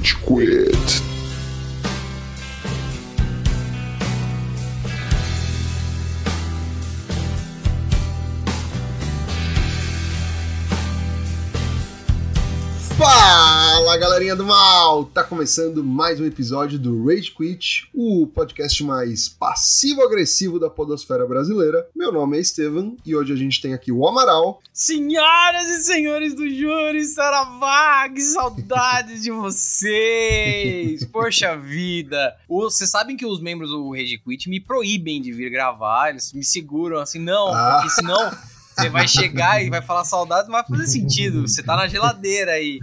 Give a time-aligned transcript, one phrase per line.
[0.00, 1.09] Rage Quit.
[13.90, 15.04] Fala galerinha do mal!
[15.06, 21.88] Tá começando mais um episódio do Rage Quit, o podcast mais passivo-agressivo da podosfera brasileira.
[21.92, 24.62] Meu nome é Estevam e hoje a gente tem aqui o Amaral.
[24.72, 31.04] Senhoras e senhores do júri, Saravá, que saudades de vocês!
[31.10, 32.36] Poxa vida!
[32.48, 36.44] Vocês sabem que os membros do Rage Quit me proíbem de vir gravar, eles me
[36.44, 37.80] seguram assim, não, Ah.
[37.82, 38.30] porque senão...
[38.80, 41.42] Você vai chegar e vai falar saudades, não vai fazer sentido.
[41.46, 42.78] Você tá na geladeira aí.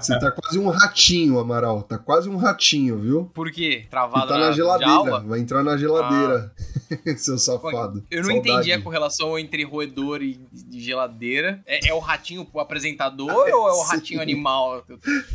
[0.00, 1.82] Você tá quase um ratinho, Amaral.
[1.82, 3.30] Tá quase um ratinho, viu?
[3.34, 3.86] Por quê?
[3.90, 5.20] Travado tá na de geladeira.
[5.20, 6.52] Vai entrar na geladeira.
[7.16, 8.02] Seu safado.
[8.10, 8.50] Eu não Saudade.
[8.50, 11.60] entendi a correlação entre roedor e de geladeira.
[11.66, 13.90] É, é o ratinho o apresentador ou é o Sim.
[13.94, 14.84] ratinho animal?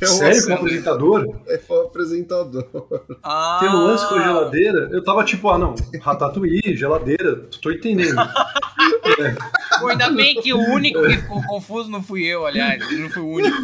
[0.01, 1.19] É Sério, com o apresentador.
[1.21, 1.41] apresentador?
[1.47, 2.65] É o apresentador.
[3.23, 4.89] Ah, Tem um lance com a geladeira.
[4.91, 8.15] Eu tava tipo, ah não, ratatouille, geladeira, tô entendendo.
[9.89, 12.81] Ainda bem que o único que ficou confuso não fui eu, aliás.
[12.91, 13.57] Eu não fui o único.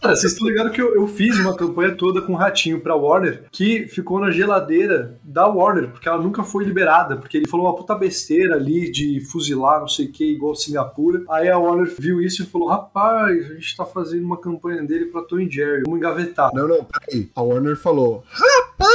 [0.00, 2.94] Cara, vocês estão ligados que eu, eu fiz uma campanha toda com o ratinho pra
[2.94, 7.66] Warner, que ficou na geladeira da Warner, porque ela nunca foi liberada, porque ele falou
[7.66, 11.22] uma puta besteira ali de fuzilar, não sei o que, igual Singapura.
[11.30, 15.06] Aí a Warner viu isso e falou: rapaz, a gente tá fazendo uma campanha dele
[15.06, 16.50] pra Tom e Jerry, vamos engavetar.
[16.54, 17.28] Não, não, peraí.
[17.34, 18.68] A Warner falou: Rapaz!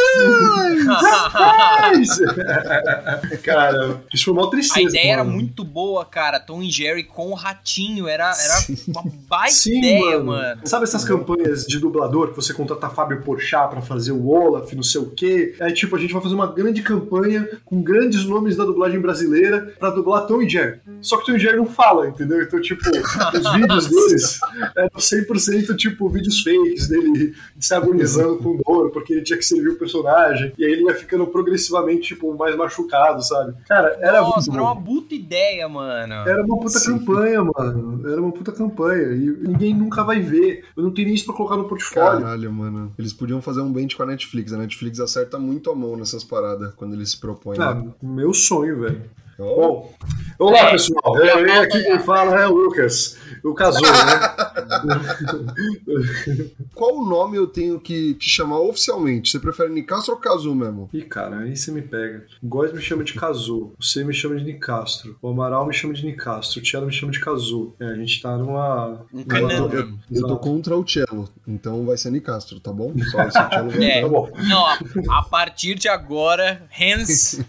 [3.43, 4.87] Cara, isso foi uma tristeza.
[4.87, 5.35] A ideia era mano.
[5.35, 6.39] muito boa, cara.
[6.39, 8.07] Tom e Jerry com o ratinho.
[8.07, 8.77] Era, era Sim.
[8.87, 10.25] uma baita Sim, ideia, mano.
[10.25, 10.61] mano.
[10.65, 14.83] Sabe essas campanhas de dublador que você contrata Fábio Porchat pra fazer o Olaf, não
[14.83, 15.55] sei o quê?
[15.59, 19.73] Aí, tipo, a gente vai fazer uma grande campanha com grandes nomes da dublagem brasileira
[19.79, 20.79] pra dublar Tom e Jerry.
[21.01, 22.41] Só que Tom e Jerry não fala, entendeu?
[22.41, 24.39] Então, tipo, os vídeos deles
[24.75, 29.69] eram 100% tipo vídeos fakes dele se agonizando com dor, porque ele tinha que servir
[29.69, 30.53] o personagem.
[30.57, 33.53] E aí ele ia ficando progressivamente, tipo, mais machucado, sabe?
[33.67, 36.13] Cara, era Nossa, muito era uma puta ideia, mano.
[36.13, 36.99] Era uma puta Sim.
[36.99, 38.09] campanha, mano.
[38.09, 39.13] Era uma puta campanha.
[39.13, 40.65] E ninguém nunca vai ver.
[40.75, 42.21] Eu não tenho nem isso pra colocar no portfólio.
[42.21, 42.91] Caralho, mano.
[42.97, 44.53] Eles podiam fazer um bench com a Netflix.
[44.53, 47.59] A Netflix acerta muito a mão nessas paradas quando eles se propõem.
[47.59, 47.91] Ah, né?
[48.01, 49.03] meu sonho, velho.
[49.37, 49.93] Bom,
[50.39, 51.17] olá É, pessoal.
[51.17, 53.17] já Eu, volta aqui quem fala é o Lucas.
[53.43, 53.89] O casou, né?
[56.73, 59.29] Qual o nome eu tenho que te chamar oficialmente?
[59.29, 60.89] Você prefere Nicastro ou Kazu mesmo?
[60.93, 62.25] Ih, cara, aí você me pega.
[62.41, 63.73] O Góis me chama de Kazu.
[63.79, 65.17] Você me chama de Nicastro.
[65.21, 66.59] O Amaral me chama de Nicastro.
[66.59, 67.73] O Thiago me chama de Kazu.
[67.79, 69.05] É, a gente tá numa.
[69.13, 69.69] Um Eu canão.
[69.69, 72.93] tô, eu- eu tô contra o Cello, então vai ser Nicastro, tá bom?
[73.11, 74.01] Só esse vai É.
[74.01, 74.29] Tá bom.
[74.47, 74.77] Não, a,
[75.19, 77.41] a partir de agora, hands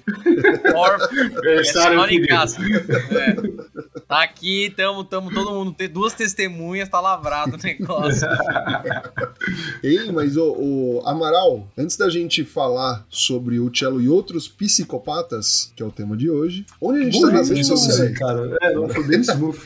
[0.75, 0.99] or
[1.79, 2.23] É, é Impedido.
[2.23, 2.65] Nicastro.
[3.19, 4.01] É.
[4.07, 8.29] Tá aqui, tamo, tamo todo mundo, tem duas testemunhas, tá lavrado o negócio.
[9.83, 15.73] Ei, mas o, o Amaral, antes da gente falar sobre o Cello e outros psicopatas,
[15.75, 18.19] que é o tema de hoje, onde a gente tá nas redes sociais?
[18.19, 18.57] cara.
[18.63, 19.59] É, não, foi bem smooth.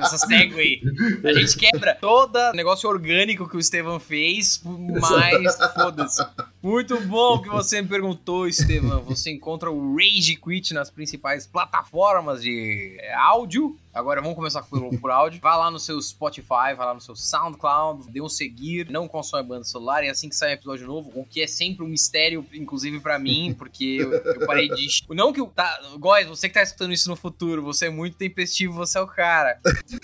[0.00, 0.82] Essa segue
[1.24, 6.22] A gente quebra todo negócio orgânico que o Estevam fez, mas foda-se.
[6.62, 9.02] Muito bom que você me perguntou, Estevam.
[9.02, 13.76] Você encontra o Rage Quit nas principais plataformas de áudio.
[13.92, 15.40] Agora vamos começar por, por áudio.
[15.40, 19.46] Vai lá no seu Spotify, vai lá no seu SoundCloud, dê um seguir, não consome
[19.46, 22.46] banda celular, e assim que sair um episódio novo, o que é sempre um mistério,
[22.54, 24.86] inclusive pra mim, porque eu, eu parei de.
[25.10, 25.46] Não que o.
[25.46, 29.00] Tá, Góis, você que tá escutando isso no futuro, você é muito tempestivo, você é
[29.00, 29.60] o cara.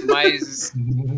[0.07, 0.73] Mas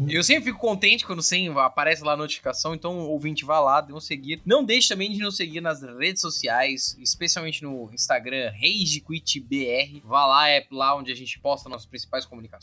[0.09, 3.93] eu sempre fico contente quando sim, aparece lá a notificação, então ouvinte vai lá, dê
[3.93, 4.41] um seguir.
[4.47, 10.03] Não deixe também de nos seguir nas redes sociais, especialmente no Instagram, RageQuitBR.
[10.05, 12.60] Vá lá, é lá onde a gente posta nossas principais comunicações,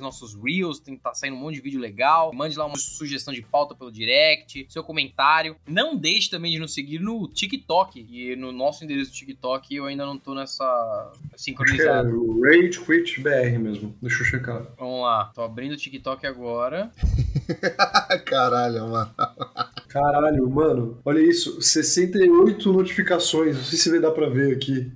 [0.00, 2.32] nossos reels, tem tá saindo um monte de vídeo legal.
[2.32, 5.56] Mande lá uma sugestão de pauta pelo direct, seu comentário.
[5.66, 9.86] Não deixe também de nos seguir no TikTok, e no nosso endereço do TikTok eu
[9.86, 13.94] ainda não tô nessa que é o Rage Quit BR mesmo.
[14.00, 14.66] Deixa eu checar.
[14.78, 16.90] Vamos lá, tô abrindo o TikTok agora.
[18.26, 19.10] Caralho, mano.
[19.88, 20.98] Caralho, mano.
[21.04, 21.60] Olha isso.
[21.60, 23.56] 68 notificações.
[23.56, 24.90] Não sei se vai dar pra ver aqui.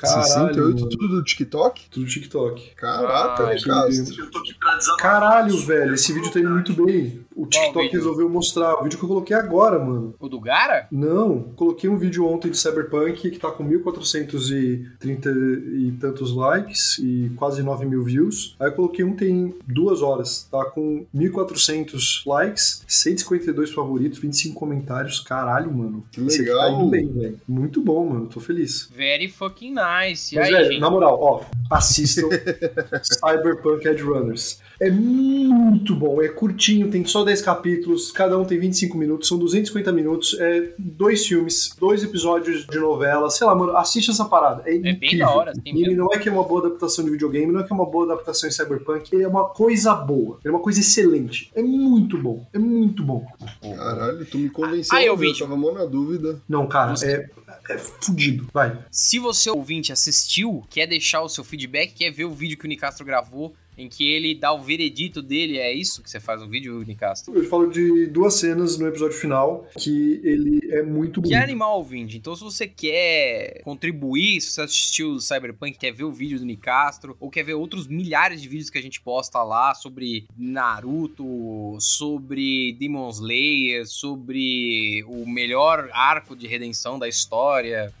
[0.00, 0.24] Caralho.
[0.26, 0.88] 68, mano.
[0.88, 1.88] tudo do TikTok?
[1.90, 2.74] Tudo TikTok.
[2.76, 4.96] Caraca, Ah, Nicastro.
[4.98, 5.94] Caralho, velho.
[5.94, 7.24] Esse vídeo tá indo muito bem.
[7.38, 10.12] O TikTok resolveu mostrar o vídeo que eu coloquei agora, mano.
[10.18, 10.88] O do Gara?
[10.90, 17.30] Não, coloquei um vídeo ontem de Cyberpunk que tá com 1430 e tantos likes e
[17.36, 18.56] quase 9 mil views.
[18.58, 25.20] Aí eu coloquei um tem duas horas, tá com 1400 likes, 152 favoritos, 25 comentários.
[25.20, 26.04] Caralho, mano.
[26.10, 26.58] Que Você legal.
[26.58, 27.40] Tá indo bem, velho.
[27.46, 28.26] Muito bom, mano.
[28.26, 28.90] Tô feliz.
[28.92, 30.34] Very fucking nice.
[30.34, 30.80] Mas, aí, velho, gente?
[30.80, 32.28] na moral, ó, assistam
[33.00, 34.60] Cyberpunk Edge Runners.
[34.80, 39.38] É muito bom, é curtinho, tem só 10 capítulos, cada um tem 25 minutos, são
[39.38, 44.62] 250 minutos, é dois filmes, dois episódios de novela, sei lá, mano, assiste essa parada.
[44.66, 45.26] É, É bem incrível.
[45.26, 47.60] da hora, tem E ele não é que é uma boa adaptação de videogame, não
[47.60, 50.56] é que é uma boa adaptação em Cyberpunk, ele é uma coisa boa, ele é
[50.56, 51.50] uma coisa excelente.
[51.54, 53.26] É muito bom, é muito bom.
[53.60, 54.96] Caralho, tu me convenceu.
[54.96, 55.40] Aí, eu ouvinte.
[55.40, 56.40] tava mó na dúvida.
[56.48, 57.28] Não, cara, é,
[57.68, 58.48] é fudido.
[58.52, 58.78] Vai.
[58.90, 62.68] Se você ouvinte assistiu, quer deixar o seu feedback, quer ver o vídeo que o
[62.68, 66.48] Nicastro gravou, em que ele dá o veredito dele, é isso que você faz no
[66.48, 67.34] vídeo, Nicastro?
[67.34, 71.42] Eu falo de duas cenas no episódio final que ele é muito Que bonito.
[71.44, 72.16] animal ouvinte.
[72.16, 76.44] Então, se você quer contribuir, se você assistiu o Cyberpunk, quer ver o vídeo do
[76.44, 81.76] Nicastro, ou quer ver outros milhares de vídeos que a gente posta lá sobre Naruto,
[81.80, 87.92] sobre Demon Slayer, sobre o melhor arco de redenção da história.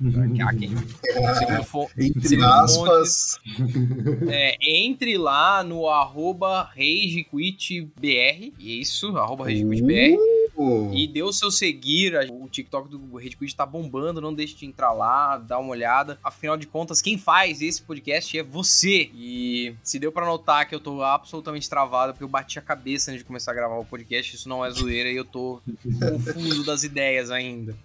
[0.44, 0.70] Ah, quem-
[1.38, 3.38] segundo fo- Entre segundo aspas.
[4.28, 10.37] É, entre lá no arroba RageQuitBR, isso, arroba RageQuitBR, Uh,
[10.92, 14.92] e dê o seu seguir, o TikTok do RageQuit tá bombando, não deixe de entrar
[14.92, 16.18] lá, dar uma olhada.
[16.22, 19.10] Afinal de contas, quem faz esse podcast é você.
[19.14, 23.10] E se deu pra notar que eu tô absolutamente travado, porque eu bati a cabeça
[23.10, 25.60] antes de começar a gravar o podcast, isso não é zoeira, e eu tô
[26.00, 27.76] confuso das ideias ainda.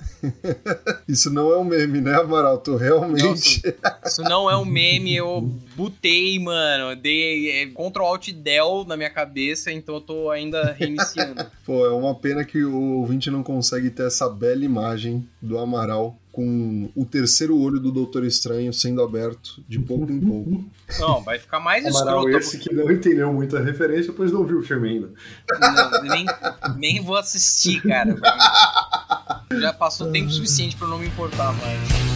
[1.08, 2.58] Isso não é um meme, né, Amaral?
[2.58, 3.62] Tu realmente.
[4.06, 5.42] Isso não é um meme, eu
[5.76, 6.96] botei, mano.
[6.96, 11.46] Dei é, Ctrl Alt Del na minha cabeça, então eu tô ainda reiniciando.
[11.66, 16.18] Pô, é uma pena que o ouvinte não consegue ter essa bela imagem do Amaral
[16.32, 20.66] com o terceiro olho do Doutor Estranho sendo aberto de pouco em pouco.
[21.00, 22.38] Não, vai ficar mais Amaral escroto.
[22.38, 25.12] esse que não entendeu muita referência, pois não viu o filme ainda.
[25.60, 26.26] Não, nem,
[26.76, 28.16] nem vou assistir, cara.
[29.60, 32.14] Já passou tempo suficiente pra eu não me importar mais.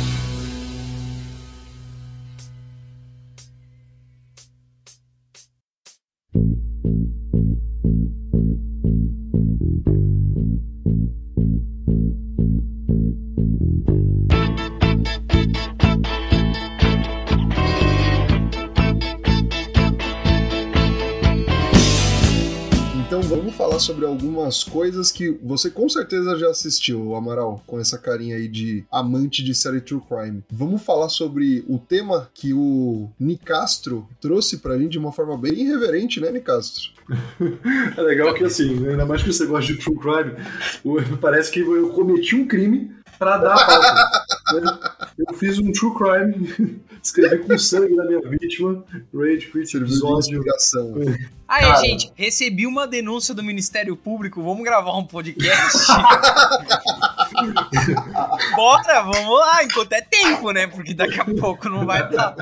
[11.37, 11.61] Thank
[14.31, 14.46] you.
[23.17, 27.97] Então vamos falar sobre algumas coisas que você com certeza já assistiu, Amaral, com essa
[27.97, 30.43] carinha aí de amante de série True Crime.
[30.51, 35.53] Vamos falar sobre o tema que o Nicastro trouxe pra gente de uma forma bem
[35.53, 36.91] irreverente, né, Nicastro?
[37.97, 40.35] É legal que assim, né, ainda mais que você gosta de true crime,
[41.19, 44.61] parece que eu cometi um crime pra dar a pauta.
[44.61, 44.79] né?
[45.17, 48.83] Eu fiz um true crime, escrevi com sangue da minha vítima,
[49.13, 50.43] Rage Quit episódio.
[51.47, 51.81] Aí, Cara.
[51.81, 54.43] gente, recebi uma denúncia do Ministério Público.
[54.43, 55.87] Vamos gravar um podcast?
[58.55, 60.67] Bora, vamos lá, enquanto é tempo, né?
[60.67, 62.35] Porque daqui a pouco não vai dar.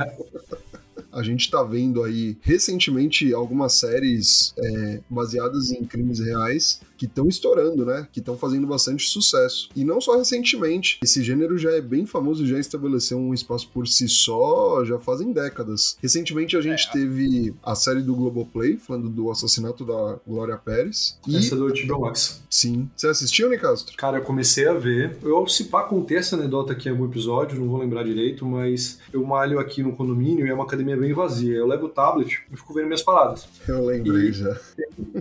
[1.11, 7.27] A gente tá vendo aí recentemente algumas séries é, baseadas em crimes reais que estão
[7.27, 8.07] estourando, né?
[8.11, 9.69] Que estão fazendo bastante sucesso.
[9.75, 13.69] E não só recentemente, esse gênero já é bem famoso e já estabeleceu um espaço
[13.73, 15.97] por si só, já fazem décadas.
[16.01, 16.91] Recentemente a gente É.
[16.91, 21.17] teve a série do Globoplay, falando do assassinato da Glória Pérez.
[21.27, 22.41] E, Essa é do HBO Max.
[22.49, 22.89] sim.
[22.95, 23.95] Você assistiu, Nicastro?
[23.97, 25.17] Cara, eu comecei a ver.
[25.21, 28.99] Eu, se pá, contei essa anedota aqui em algum episódio, não vou lembrar direito, mas
[29.13, 31.55] eu malho aqui no condomínio e é uma academia bem vazia.
[31.55, 33.47] Eu levo o tablet e fico vendo minhas paradas.
[33.67, 34.57] Eu lembrei E- já.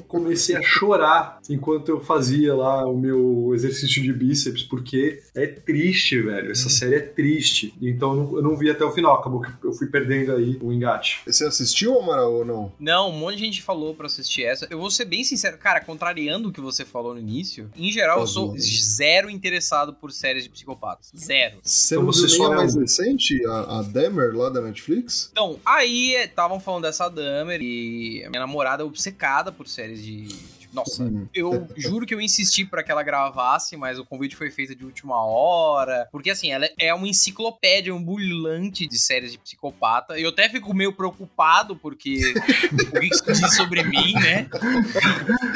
[0.08, 6.20] comecei a chorar enquanto eu fazia lá o meu exercício de bíceps, porque é triste,
[6.20, 6.50] velho.
[6.50, 7.74] Essa série é triste.
[7.80, 9.14] Então eu não, eu não vi até o final.
[9.14, 11.20] Acabou que eu fui perdendo aí o engate.
[11.26, 12.72] Você assistiu, Amaral, ou não?
[12.78, 14.66] Não, um monte de gente falou pra assistir essa.
[14.70, 18.20] Eu vou ser bem sincero, cara, contrariando o que você falou no início, em geral
[18.20, 18.60] eu sou Pode.
[18.62, 21.10] zero interessado por séries de psicopatas.
[21.16, 21.56] Zero.
[21.62, 22.80] Você Então não você só a é mais um.
[22.80, 25.28] recente, a, a Demer lá da Netflix?
[25.32, 30.28] Então, aí estavam falando dessa Dahmer e a minha namorada é obcecada por séries de.
[30.74, 31.26] Nossa, Hum.
[31.34, 34.84] eu juro que eu insisti pra que ela gravasse, mas o convite foi feito de
[34.84, 36.08] última hora.
[36.10, 40.18] Porque assim, ela é uma enciclopédia ambulante de séries de psicopata.
[40.18, 42.20] E eu até fico meio preocupado, porque
[42.94, 44.48] o que isso diz sobre mim, né?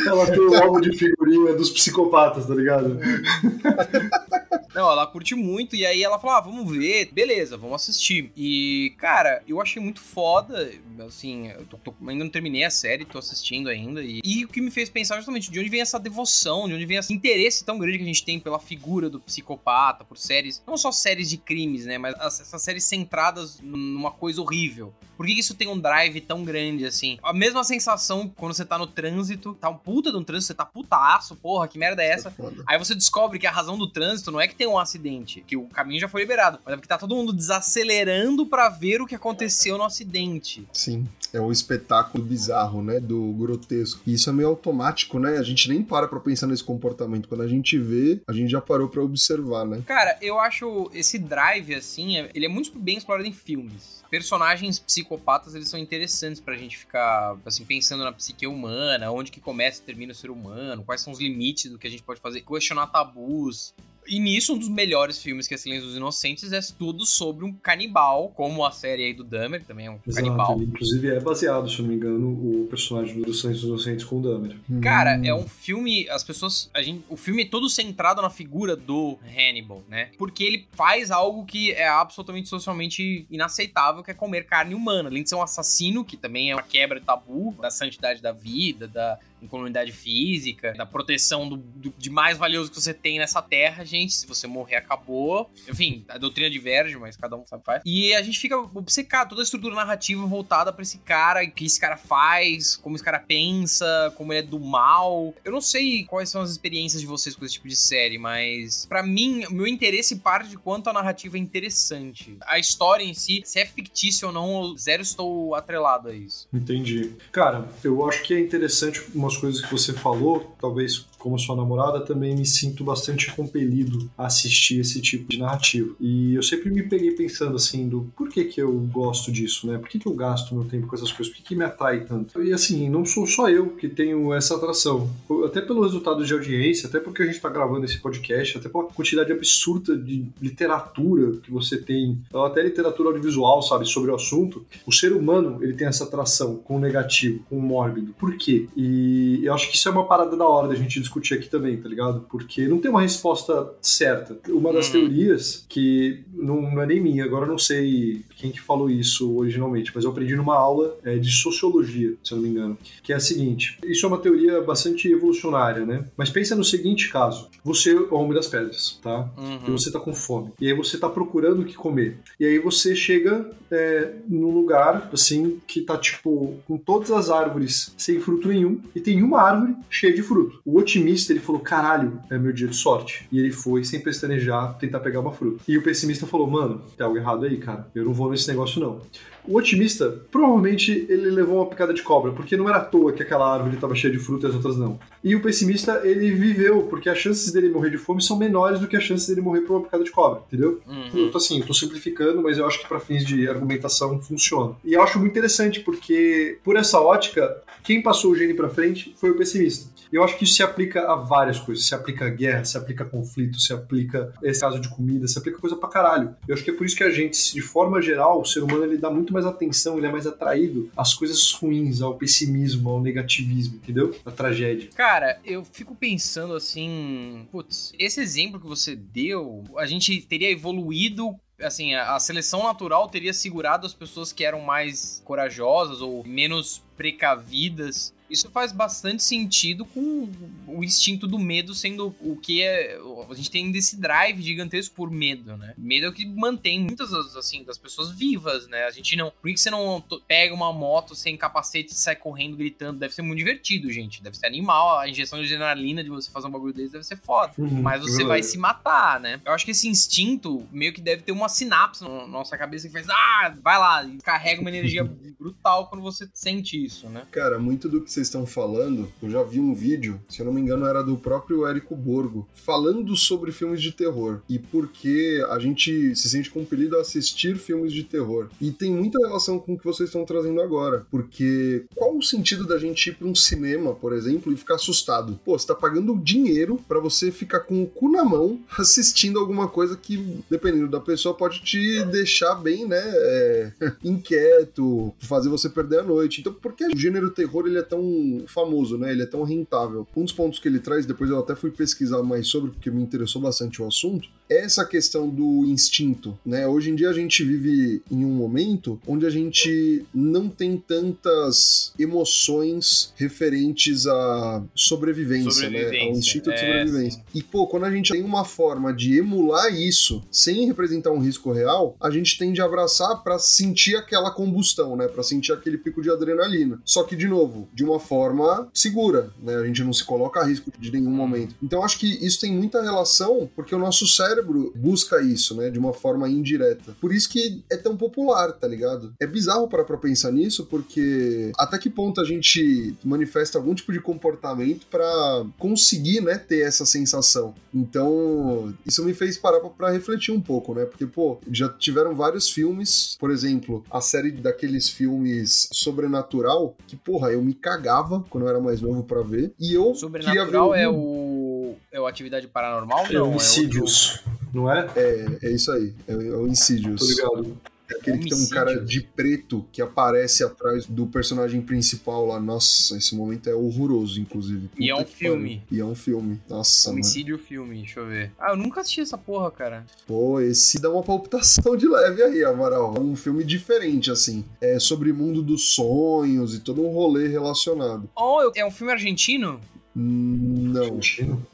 [0.06, 2.98] Ela tem o álbum de figurinha dos psicopatas, tá ligado?
[4.74, 8.30] Não, ela curte muito, e aí ela falou: ah, vamos ver, beleza, vamos assistir.
[8.36, 10.70] E, cara, eu achei muito foda.
[11.06, 14.02] assim, eu tô, tô, ainda não terminei a série, tô assistindo ainda.
[14.02, 16.86] E, e o que me fez pensar justamente de onde vem essa devoção, de onde
[16.86, 20.62] vem esse interesse tão grande que a gente tem pela figura do psicopata, por séries,
[20.66, 21.98] não só séries de crimes, né?
[21.98, 24.92] Mas essas séries centradas numa coisa horrível.
[25.18, 27.18] Por que isso tem um drive tão grande assim?
[27.24, 30.54] A mesma sensação quando você tá no trânsito, tá um puta de um trânsito, você
[30.54, 32.28] tá putaço, porra, que merda é essa?
[32.28, 32.32] É
[32.64, 35.56] Aí você descobre que a razão do trânsito não é que tem um acidente, que
[35.56, 39.06] o caminho já foi liberado, mas é porque tá todo mundo desacelerando para ver o
[39.06, 40.64] que aconteceu no acidente.
[40.72, 43.00] Sim, é um espetáculo bizarro, né?
[43.00, 44.00] Do grotesco.
[44.06, 45.36] E isso é meio automático, né?
[45.38, 47.28] A gente nem para pra pensar nesse comportamento.
[47.28, 49.82] Quando a gente vê, a gente já parou para observar, né?
[49.84, 55.54] Cara, eu acho esse drive, assim, ele é muito bem explorado em filmes personagens psicopatas
[55.54, 59.84] eles são interessantes pra gente ficar assim pensando na psique humana, onde que começa e
[59.84, 62.86] termina o ser humano, quais são os limites do que a gente pode fazer, questionar
[62.88, 63.74] tabus,
[64.08, 67.52] e nisso, um dos melhores filmes que é Silêncio dos Inocentes é tudo sobre um
[67.52, 70.56] canibal, como a série aí do Dahmer, que também é um Exato, canibal.
[70.56, 74.18] Ele, inclusive é baseado, se não me engano, o personagem do Silêncio dos Inocentes com
[74.18, 74.56] o Dahmer.
[74.82, 78.74] Cara, é um filme, as pessoas, a gente, o filme é todo centrado na figura
[78.74, 80.10] do Hannibal, né?
[80.18, 85.08] Porque ele faz algo que é absolutamente socialmente inaceitável, que é comer carne humana.
[85.08, 88.32] Além de ser um assassino, que também é uma quebra de tabu da santidade da
[88.32, 93.40] vida, da incoluidade física, da proteção do, do, de mais valioso que você tem nessa
[93.42, 94.14] terra, gente.
[94.14, 95.50] Se você morrer, acabou.
[95.68, 97.82] Enfim, a doutrina diverge, mas cada um sabe faz.
[97.84, 101.66] E a gente fica obcecado, toda a estrutura narrativa voltada para esse cara, o que
[101.66, 105.34] esse cara faz, como esse cara pensa, como ele é do mal.
[105.44, 108.86] Eu não sei quais são as experiências de vocês com esse tipo de série, mas
[108.86, 112.36] para mim, meu interesse parte de quanto a narrativa é interessante.
[112.46, 116.48] A história em si, se é fictício ou não, zero estou atrelado a isso.
[116.52, 117.12] Entendi.
[117.32, 121.56] Cara, eu acho que é interessante uma algumas coisas que você falou, talvez como sua
[121.56, 125.94] namorada, também me sinto bastante compelido a assistir esse tipo de narrativa.
[126.00, 129.78] E eu sempre me peguei pensando assim, do por que que eu gosto disso, né?
[129.78, 131.32] Por que que eu gasto meu tempo com essas coisas?
[131.32, 132.42] Por que que me atrai tanto?
[132.42, 135.10] E assim, não sou só eu que tenho essa atração.
[135.44, 138.84] Até pelo resultado de audiência, até porque a gente está gravando esse podcast, até pela
[138.84, 144.92] quantidade absurda de literatura que você tem, até literatura audiovisual, sabe, sobre o assunto, o
[144.92, 148.14] ser humano, ele tem essa atração com o negativo, com o mórbido.
[148.18, 148.68] Por quê?
[148.76, 151.76] E eu acho que isso é uma parada da hora da gente discutir aqui também,
[151.76, 152.26] tá ligado?
[152.30, 154.38] Porque não tem uma resposta certa.
[154.48, 154.92] Uma das hum.
[154.92, 159.36] teorias, que não, não, é nem minha, agora eu não sei quem que falou isso
[159.36, 163.12] originalmente, mas eu aprendi numa aula é, de sociologia, se eu não me engano, que
[163.12, 166.04] é a seguinte: isso é uma teoria bastante evolucionária, né?
[166.16, 169.28] Mas pensa no seguinte caso: você é o homem das pedras, tá?
[169.36, 169.60] Uhum.
[169.68, 170.52] E você tá com fome.
[170.60, 172.18] E aí você tá procurando o que comer.
[172.38, 177.92] E aí você chega é, num lugar, assim, que tá tipo com todas as árvores
[177.96, 180.60] sem fruto nenhum e tem uma árvore cheia de fruto.
[180.64, 183.26] O otimismo otimista, ele falou: caralho, é meu dia de sorte.
[183.30, 185.62] E ele foi, sem pestanejar, tentar pegar uma fruta.
[185.66, 187.88] E o pessimista falou: mano, tem algo errado aí, cara.
[187.94, 189.00] Eu não vou nesse negócio, não.
[189.46, 193.22] O otimista, provavelmente, ele levou uma picada de cobra, porque não era à toa que
[193.22, 195.00] aquela árvore estava cheia de fruta e as outras não.
[195.24, 198.86] E o pessimista, ele viveu, porque as chances dele morrer de fome são menores do
[198.86, 200.82] que as chances dele morrer por uma picada de cobra, entendeu?
[200.86, 201.10] Uhum.
[201.14, 204.74] Eu tô assim, eu tô simplificando, mas eu acho que para fins de argumentação funciona.
[204.84, 209.14] E eu acho muito interessante, porque por essa ótica, quem passou o gene para frente
[209.16, 209.88] foi o pessimista.
[210.12, 211.84] Eu acho que isso se aplica a várias coisas.
[211.84, 215.38] Se aplica a guerra, se aplica a conflito, se aplica esse caso de comida, se
[215.38, 216.34] aplica coisa pra caralho.
[216.46, 218.84] Eu acho que é por isso que a gente, de forma geral, o ser humano
[218.84, 223.00] ele dá muito mais atenção, ele é mais atraído às coisas ruins, ao pessimismo, ao
[223.00, 224.14] negativismo, entendeu?
[224.24, 224.90] A tragédia.
[224.94, 231.38] Cara, eu fico pensando assim, putz, esse exemplo que você deu, a gente teria evoluído
[231.60, 238.14] assim, a, seleção natural teria segurado as pessoas que eram mais corajosas ou menos precavidas
[238.30, 240.30] isso faz bastante sentido com
[240.66, 242.98] o instinto do medo sendo o que é.
[243.28, 245.74] A gente tem desse drive gigantesco por medo, né?
[245.76, 248.84] Medo é o que mantém muitas assim, das pessoas vivas, né?
[248.84, 249.32] A gente não.
[249.40, 252.98] Por que você não pega uma moto sem capacete e sai correndo gritando?
[252.98, 254.22] Deve ser muito divertido, gente.
[254.22, 254.98] Deve ser animal.
[254.98, 257.52] A injeção de adrenalina de você fazer um bagulho desse deve ser foda.
[257.58, 259.40] Uhum, Mas você vai se matar, né?
[259.44, 262.92] Eu acho que esse instinto meio que deve ter uma sinapse na nossa cabeça que
[262.92, 265.04] faz, ah, vai lá, e carrega uma energia
[265.38, 267.26] brutal quando você sente isso, né?
[267.30, 270.52] Cara, muito do que vocês estão falando, eu já vi um vídeo, se eu não
[270.52, 275.40] me engano, era do próprio Érico Borgo, falando sobre filmes de terror e por que
[275.48, 278.48] a gente se sente compelido a assistir filmes de terror.
[278.60, 282.66] E tem muita relação com o que vocês estão trazendo agora, porque qual o sentido
[282.66, 285.38] da gente ir para um cinema, por exemplo, e ficar assustado?
[285.44, 289.68] Pô, você tá pagando dinheiro para você ficar com o cu na mão assistindo alguma
[289.68, 293.72] coisa que, dependendo da pessoa, pode te deixar bem, né, é,
[294.02, 296.40] inquieto, fazer você perder a noite.
[296.40, 299.12] Então, por que o gênero terror ele é tão tão famoso, né?
[299.12, 300.06] Ele é tão rentável.
[300.16, 303.02] Um dos pontos que ele traz, depois eu até fui pesquisar mais sobre, porque me
[303.02, 306.66] interessou bastante o assunto, é essa questão do instinto, né?
[306.66, 311.92] Hoje em dia a gente vive em um momento onde a gente não tem tantas
[311.98, 316.08] emoções referentes à sobrevivência, Sobrevivência, né?
[316.08, 317.24] Ao instinto de é, sobrevivência.
[317.34, 321.52] E, pô, quando a gente tem uma forma de emular isso sem representar um risco
[321.52, 325.08] real, a gente tende a abraçar pra sentir aquela combustão, né?
[325.08, 326.80] Pra sentir aquele pico de adrenalina.
[326.84, 329.56] Só que, de novo, de uma forma segura, né?
[329.56, 331.54] A gente não se coloca a risco de nenhum momento.
[331.62, 335.70] Então, acho que isso tem muita relação, porque o nosso cérebro busca isso, né?
[335.70, 336.96] De uma forma indireta.
[337.00, 339.12] Por isso que é tão popular, tá ligado?
[339.20, 343.92] É bizarro parar pra pensar nisso, porque até que ponto a gente manifesta algum tipo
[343.92, 347.54] de comportamento pra conseguir, né, ter essa sensação.
[347.74, 350.84] Então, isso me fez parar pra refletir um pouco, né?
[350.84, 357.30] Porque, pô, já tiveram vários filmes, por exemplo, a série daqueles filmes sobrenatural, que, porra,
[357.30, 357.87] eu me cagava
[358.30, 359.52] quando eu era mais novo pra ver.
[359.58, 361.74] E eu queria ver Sobrenatural é o.
[361.90, 363.06] É o Atividade Paranormal?
[363.06, 364.88] É Não, o é Insidious, não é?
[364.96, 367.00] É, é isso aí, é, é o Insidious.
[367.00, 367.56] Tô ligado.
[367.90, 372.38] É aquele que tem um cara de preto que aparece atrás do personagem principal lá.
[372.38, 374.68] Nossa, esse momento é horroroso, inclusive.
[374.78, 375.48] E é Puta um filme.
[375.60, 375.62] pariu.
[375.70, 376.40] E é um filme.
[376.48, 376.96] Nossa, mano.
[377.00, 378.32] Homicídio filme, deixa eu ver.
[378.38, 379.86] Ah, eu nunca assisti essa porra, cara.
[380.06, 382.94] Pô, esse dá uma palpitação de leve aí, Amaral.
[382.96, 384.44] É um filme diferente, assim.
[384.60, 388.08] É sobre mundo dos sonhos e todo um rolê relacionado.
[388.14, 389.60] Oh, é um filme argentino?
[390.00, 391.00] Não.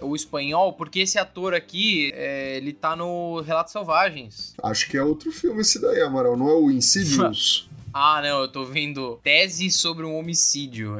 [0.01, 0.73] O espanhol?
[0.75, 4.55] Porque esse ator aqui, é, ele tá no Relatos Selvagens.
[4.63, 6.37] Acho que é outro filme esse daí, Amaral.
[6.37, 7.69] Não é o Insidious?
[7.97, 10.97] Ah, não, eu tô vendo Tese sobre um homicídio.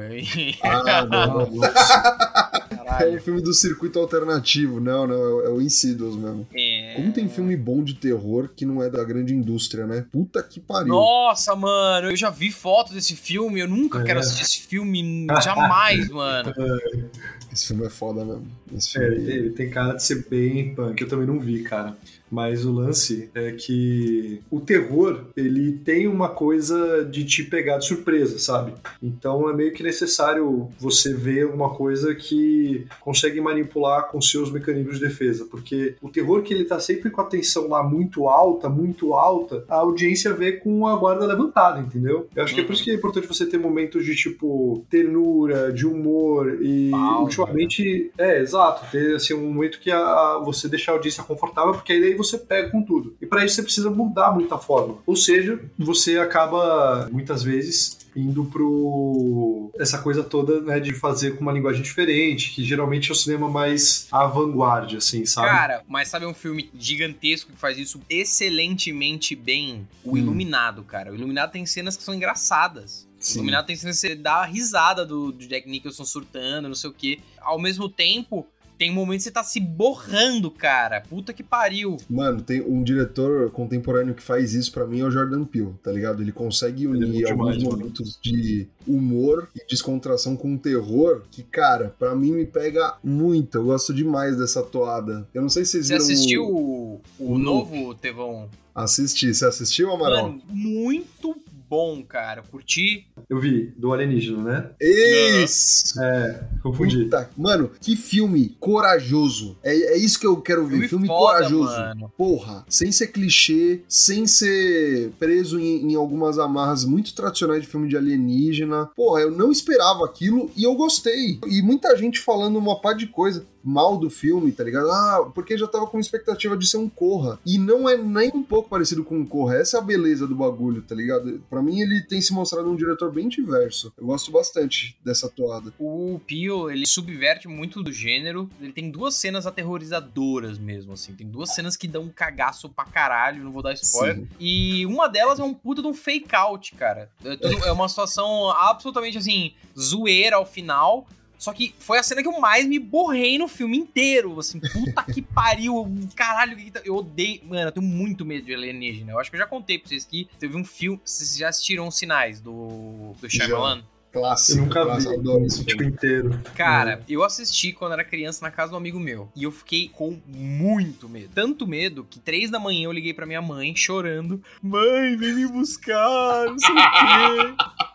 [0.63, 1.59] ah, não, não.
[3.01, 4.79] É o filme do circuito alternativo.
[4.79, 5.13] Não, não.
[5.15, 6.47] é o- É o Insidious mesmo.
[6.55, 6.64] É...
[6.95, 10.05] Como tem filme bom de terror que não é da grande indústria, né?
[10.11, 10.87] Puta que pariu.
[10.87, 14.03] Nossa, mano, eu já vi fotos desse filme, eu nunca É.
[14.03, 16.53] quero assistir esse filme, jamais, mano.
[17.51, 18.45] Esse filme é foda mesmo.
[18.75, 21.39] Esse É, filme ele, tem, ele tem cara de ser bem punk, eu também não
[21.39, 21.95] vi, cara.
[22.31, 27.85] Mas o lance é que o terror, ele tem uma coisa de te pegar de
[27.87, 28.73] surpresa, sabe?
[29.01, 34.99] Então é meio que necessário você ver uma coisa que consegue manipular com seus mecanismos
[34.99, 38.67] de defesa, porque o terror que ele tá sempre com a tensão lá muito alta,
[38.67, 42.27] muito alta, a audiência vê com a guarda levantada, entendeu?
[42.35, 45.71] Eu acho que é por isso que é importante você ter momentos de tipo ternura,
[45.71, 46.91] de humor e
[47.21, 51.73] ultimamente é exato, ter assim um momento que a, a- você deixa a audiência confortável,
[51.73, 53.15] porque aí você pega com tudo.
[53.21, 54.97] E para isso você precisa mudar muita forma.
[55.05, 61.41] Ou seja, você acaba muitas vezes indo pro essa coisa toda, né, de fazer com
[61.41, 65.49] uma linguagem diferente, que geralmente é o cinema mais à vanguarda, assim, sabe?
[65.49, 69.87] Cara, mas sabe um filme gigantesco que faz isso excelentemente bem?
[70.03, 70.17] O Hum.
[70.17, 71.11] Iluminado, cara.
[71.11, 73.05] O Iluminado tem cenas que são engraçadas.
[73.19, 73.39] O Sim.
[73.39, 76.89] Iluminado tem cenas que você dá a risada do, do Jack Nicholson surtando, não sei
[76.89, 77.19] o quê.
[77.41, 78.45] Ao mesmo tempo,
[78.77, 81.01] tem momentos que você tá se borrando, cara.
[81.01, 81.97] Puta que pariu.
[82.09, 85.91] Mano, tem um diretor contemporâneo que faz isso pra mim é o Jordan Peele, tá
[85.91, 86.21] ligado?
[86.21, 87.77] Ele consegue Ele é unir alguns demais, mano.
[87.77, 93.57] momentos de humor e descontração com terror que, cara, pra mim me pega muito.
[93.57, 95.27] Eu gosto demais dessa toada.
[95.33, 96.05] Eu não sei se vocês Você viram...
[96.05, 98.49] assistiu o, o o novo, Tevão?
[98.73, 99.33] Assisti.
[99.33, 100.23] Você assistiu, Amaral?
[100.29, 101.35] Mano, muito
[101.69, 102.43] bom, cara.
[102.43, 103.07] Curti.
[103.29, 104.69] Eu vi, do alienígena, né?
[104.81, 106.01] Isso!
[106.01, 107.03] É, confundi.
[107.05, 109.57] Puta, mano, que filme corajoso.
[109.63, 110.87] É, é isso que eu quero ver.
[110.87, 111.71] Filme Filme, foda, corajoso.
[111.79, 112.13] mano.
[112.17, 117.87] Porra, sem ser clichê, sem ser preso em, em algumas amarras muito tradicionais de filme
[117.87, 118.89] de alienígena.
[118.95, 121.39] Porra, eu não esperava aquilo e eu gostei.
[121.47, 124.89] E muita gente falando uma par de coisa mal do filme, tá ligado?
[124.91, 127.39] Ah, porque já tava com expectativa de ser um Corra.
[127.45, 129.55] E não é nem um pouco parecido com um Corra.
[129.57, 131.41] Essa é a beleza do bagulho, tá ligado?
[131.49, 133.91] Pra mim, ele tem se mostrado um diretor bem diverso.
[133.97, 135.73] Eu gosto bastante dessa toada.
[135.79, 138.49] O Pio, ele subverte muito do gênero.
[138.61, 141.13] Ele tem duas cenas aterrorizadoras mesmo, assim.
[141.13, 144.17] Tem duas cenas que dão um cagaço pra caralho, não vou dar spoiler.
[144.17, 144.27] Sim.
[144.39, 147.09] E uma delas é um puta de um fake out, cara.
[147.23, 151.07] É, tudo- é uma situação absolutamente, assim, zoeira ao final.
[151.37, 154.39] Só que foi a cena que eu mais me borrei no filme inteiro.
[154.39, 155.87] Assim, puta que pariu.
[156.15, 157.41] Caralho, que tá- eu odeio.
[157.45, 159.11] Mano, eu tenho muito medo de alienígena.
[159.11, 160.99] Eu acho que eu já contei pra vocês que teve um filme.
[161.03, 163.45] Vocês já assistiram os sinais do, do Já.
[163.45, 163.83] Shyamalan?
[164.13, 164.59] Clássico.
[164.59, 165.87] Eu nunca clássico, vi, adoro esse tipo, filme.
[165.93, 166.41] inteiro.
[166.55, 169.27] Cara, eu assisti quando era criança na casa de um amigo meu.
[169.35, 171.31] E eu fiquei com muito medo.
[171.35, 174.41] Tanto medo que três da manhã eu liguei pra minha mãe chorando.
[174.63, 177.63] Mãe, vem me buscar, não sei o quê.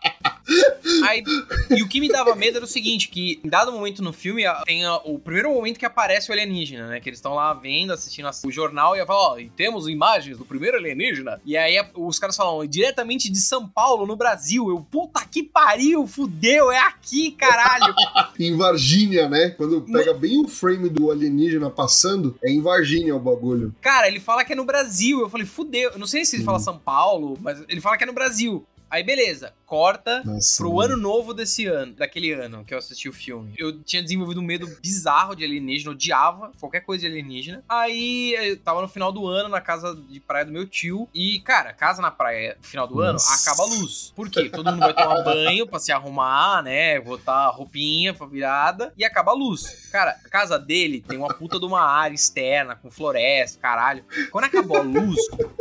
[1.03, 1.23] Aí,
[1.69, 4.43] e o que me dava medo era o seguinte, que em dado momento no filme,
[4.65, 6.99] tem o primeiro momento que aparece o alienígena, né?
[6.99, 10.77] Que eles estão lá vendo, assistindo o jornal e falam, ó, temos imagens do primeiro
[10.77, 11.39] alienígena.
[11.45, 14.69] E aí os caras falam, diretamente de São Paulo, no Brasil.
[14.69, 17.93] Eu, puta que pariu, fudeu, é aqui, caralho.
[18.39, 19.49] em Varginha, né?
[19.49, 23.73] Quando pega bem o frame do alienígena passando, é em Varginha o bagulho.
[23.81, 25.19] Cara, ele fala que é no Brasil.
[25.19, 25.91] Eu falei, fudeu.
[25.91, 28.65] Eu não sei se ele fala São Paulo, mas ele fala que é no Brasil.
[28.91, 30.95] Aí beleza, corta Nossa, pro mano.
[30.95, 33.53] ano novo desse ano, daquele ano que eu assisti o filme.
[33.57, 37.63] Eu tinha desenvolvido um medo bizarro de alienígena, odiava qualquer coisa de alienígena.
[37.69, 41.39] Aí eu tava no final do ano na casa de praia do meu tio e,
[41.39, 43.31] cara, casa na praia no final do Nossa.
[43.31, 44.11] ano, acaba a luz.
[44.13, 44.49] Por quê?
[44.49, 46.99] Todo mundo vai tomar banho pra se arrumar, né?
[46.99, 49.87] Botar roupinha pra virada e acaba a luz.
[49.89, 54.03] Cara, a casa dele tem uma puta de uma área externa com floresta, caralho.
[54.31, 55.15] Quando acabou a luz,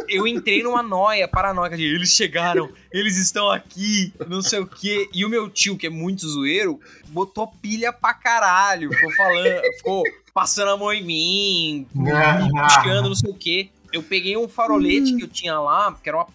[0.08, 5.08] eu entrei numa noia paranoica de eles chegaram, eles estão aqui, não sei o quê.
[5.12, 8.90] E o meu tio, que é muito zoeiro, botou pilha pra caralho.
[8.92, 13.70] Ficou falando, ficou passando a mão em mim, puxando, não sei o quê.
[13.92, 16.26] Eu peguei um farolete que eu tinha lá, que era uma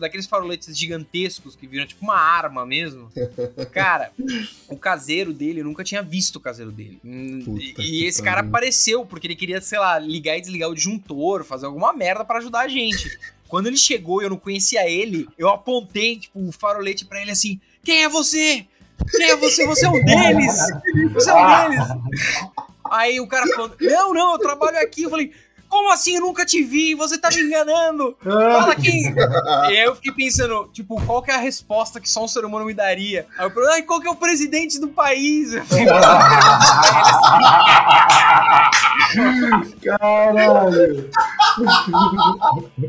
[0.00, 3.10] daqueles faroletes gigantescos que viram tipo uma arma mesmo.
[3.72, 4.10] Cara,
[4.68, 7.00] o caseiro dele, eu nunca tinha visto o caseiro dele.
[7.44, 11.44] Puta e esse cara apareceu porque ele queria, sei lá, ligar e desligar o disjuntor,
[11.44, 13.18] fazer alguma merda para ajudar a gente.
[13.48, 17.30] Quando ele chegou e eu não conhecia ele, eu apontei, tipo, o farolete para ele
[17.30, 18.66] assim: Quem é você?
[19.10, 19.66] Quem é você?
[19.66, 20.58] Você é um deles!
[21.14, 21.88] Você é um deles!
[22.90, 25.02] Aí o cara falou: Não, não, eu trabalho aqui.
[25.04, 25.32] Eu falei:
[25.68, 26.14] como assim?
[26.16, 28.16] Eu nunca te vi, você tá me enganando.
[28.22, 29.14] Fala quem.
[29.70, 32.44] e aí eu fiquei pensando, tipo, qual que é a resposta que só um ser
[32.44, 33.26] humano me daria?
[33.38, 35.52] Aí eu falei, qual que é o presidente do país?
[39.82, 41.10] Caralho!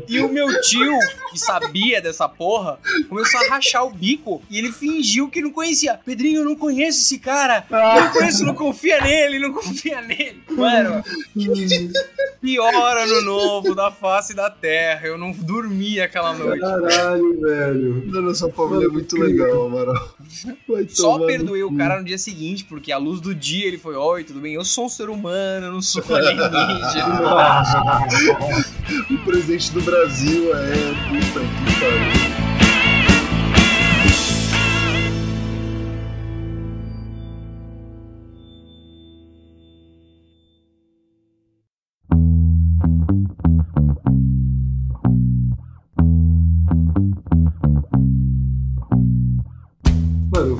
[0.08, 0.98] E o meu tio,
[1.30, 5.98] que sabia dessa porra, começou a rachar o bico e ele fingiu que não conhecia.
[6.04, 7.64] Pedrinho, eu não conheço esse cara.
[7.70, 10.42] Eu não conheço, não confia nele, não confia nele.
[10.50, 11.02] Mano,
[12.40, 15.06] pior ano novo da face da terra.
[15.06, 16.60] Eu não dormi aquela noite.
[16.60, 18.06] Caralho, velho.
[18.06, 20.14] Mano, essa família é muito legal, Amaral.
[20.88, 24.24] Só perdoei o cara no dia seguinte, porque a luz do dia ele foi: Oi,
[24.24, 24.54] tudo bem?
[24.54, 25.30] Eu sou um ser humano,
[25.62, 27.20] eu não sou alienígena.
[29.10, 30.72] o presidente do Brasil é
[31.08, 32.19] puta que pariu.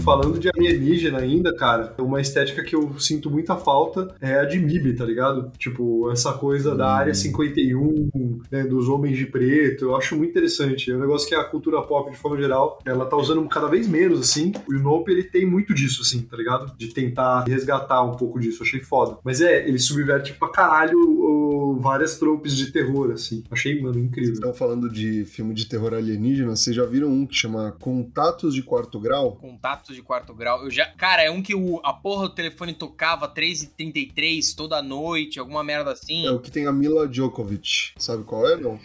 [0.01, 4.59] Falando de alienígena ainda, cara, uma estética que eu sinto muita falta é a de
[4.59, 5.53] MIB, tá ligado?
[5.59, 10.91] Tipo, essa coisa da área 51, né, dos homens de preto, eu acho muito interessante.
[10.91, 13.87] É um negócio que a cultura pop, de forma geral, ela tá usando cada vez
[13.87, 14.53] menos, assim.
[14.69, 16.73] O Nope, ele tem muito disso, assim, tá ligado?
[16.77, 19.19] De tentar resgatar um pouco disso, achei foda.
[19.23, 23.45] Mas é, ele subverte pra caralho o, várias tropes de terror, assim.
[23.51, 24.35] Achei, mano, incrível.
[24.35, 28.63] Estão falando de filme de terror alienígena, vocês já viram um que chama Contatos de
[28.63, 29.37] Quarto Grau?
[29.37, 30.65] Contatos de quarto grau.
[30.65, 35.39] Eu já, cara, é um que o, a porra do telefone tocava 3h33 toda noite,
[35.39, 36.27] alguma merda assim.
[36.27, 37.93] É o que tem a Mila Djokovic.
[37.97, 38.79] Sabe qual é, não?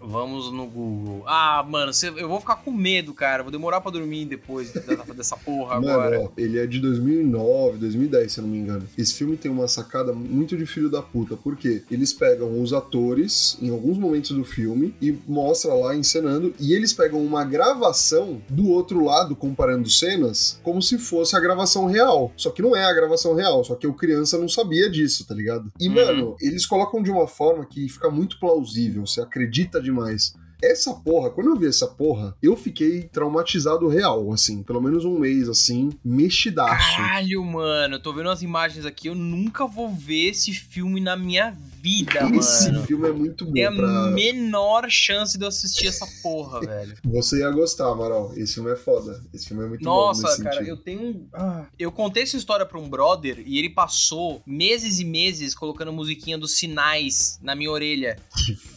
[0.00, 1.24] Vamos no Google.
[1.26, 3.42] Ah, mano, eu vou ficar com medo, cara.
[3.42, 6.20] Vou demorar pra dormir depois dessa, porra mano, agora.
[6.20, 8.86] Ó, ele é de 2009, 2010, se eu não me engano.
[8.96, 11.36] Esse filme tem uma sacada muito de filho da puta.
[11.36, 11.82] Por quê?
[11.90, 16.54] Eles pegam os atores em alguns momentos do filme e mostra lá encenando.
[16.58, 21.86] E eles pegam uma gravação do outro lado, comparando cenas, como se fosse a gravação
[21.86, 22.32] real.
[22.36, 23.64] Só que não é a gravação real.
[23.64, 25.72] Só que o criança não sabia disso, tá ligado?
[25.78, 25.94] E, uhum.
[25.94, 29.06] mano, eles colocam de uma forma que fica muito plausível.
[29.06, 30.32] Você acredita de demais.
[30.62, 35.18] Essa porra, quando eu vi essa porra, eu fiquei traumatizado real, assim, pelo menos um
[35.18, 36.96] mês, assim, mexidaço.
[36.96, 41.16] Caralho, mano, eu tô vendo as imagens aqui, eu nunca vou ver esse filme na
[41.16, 42.40] minha vida, mano.
[42.40, 43.52] Esse filme é muito bom.
[43.52, 44.06] Tem pra...
[44.06, 46.96] a menor chance de eu assistir essa porra, velho.
[47.04, 48.32] Você ia gostar, Amaral.
[48.36, 49.22] Esse filme é foda.
[49.32, 50.28] Esse filme é muito Nossa, bom.
[50.28, 50.70] Nossa, cara, sentido.
[50.70, 51.28] eu tenho.
[51.32, 55.92] Ah, eu contei essa história pra um brother e ele passou meses e meses colocando
[55.92, 58.18] musiquinha dos sinais na minha orelha.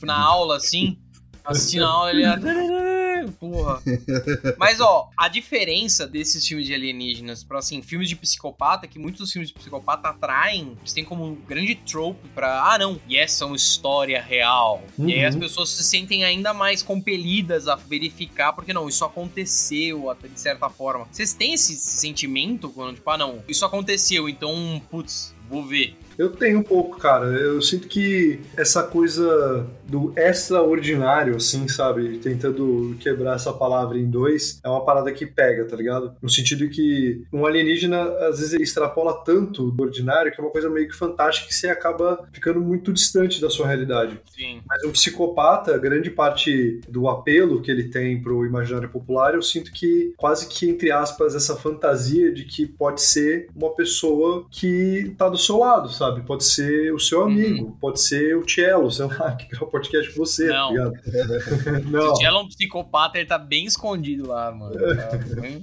[0.04, 0.98] na aula, assim.
[1.44, 2.40] Assistindo a aula, ele ia...
[3.40, 3.82] Porra.
[4.58, 9.22] Mas, ó, a diferença desses filmes de alienígenas pra, assim, filmes de psicopata, que muitos
[9.22, 13.18] dos filmes de psicopata atraem, eles têm como um grande trope pra, ah, não, e
[13.18, 14.84] essa é uma história real.
[14.98, 15.10] Uhum.
[15.10, 15.42] E aí as uhum.
[15.42, 20.70] pessoas se sentem ainda mais compelidas a verificar, porque não, isso aconteceu, até de certa
[20.70, 21.08] forma.
[21.12, 25.96] Vocês têm esse sentimento quando, tipo, ah, não, isso aconteceu, então, putz, vou ver.
[26.22, 27.26] Eu tenho um pouco, cara.
[27.26, 32.20] Eu sinto que essa coisa do extraordinário, assim, sabe?
[32.20, 36.14] Tentando quebrar essa palavra em dois, é uma parada que pega, tá ligado?
[36.22, 40.52] No sentido que um alienígena, às vezes, ele extrapola tanto do ordinário que é uma
[40.52, 44.20] coisa meio que fantástica que você acaba ficando muito distante da sua realidade.
[44.36, 44.62] Sim.
[44.68, 49.72] Mas um psicopata, grande parte do apelo que ele tem pro imaginário popular, eu sinto
[49.72, 55.28] que quase que, entre aspas, essa fantasia de que pode ser uma pessoa que tá
[55.28, 56.11] do seu lado, sabe?
[56.22, 57.72] Pode ser o seu amigo, uhum.
[57.72, 60.68] pode ser o Cello, sei lá, que grava podcast com você, tá não.
[60.68, 61.84] tá ligado?
[61.90, 62.16] não.
[62.16, 64.76] Se ela é um psicopata, ele tá bem escondido lá, mano.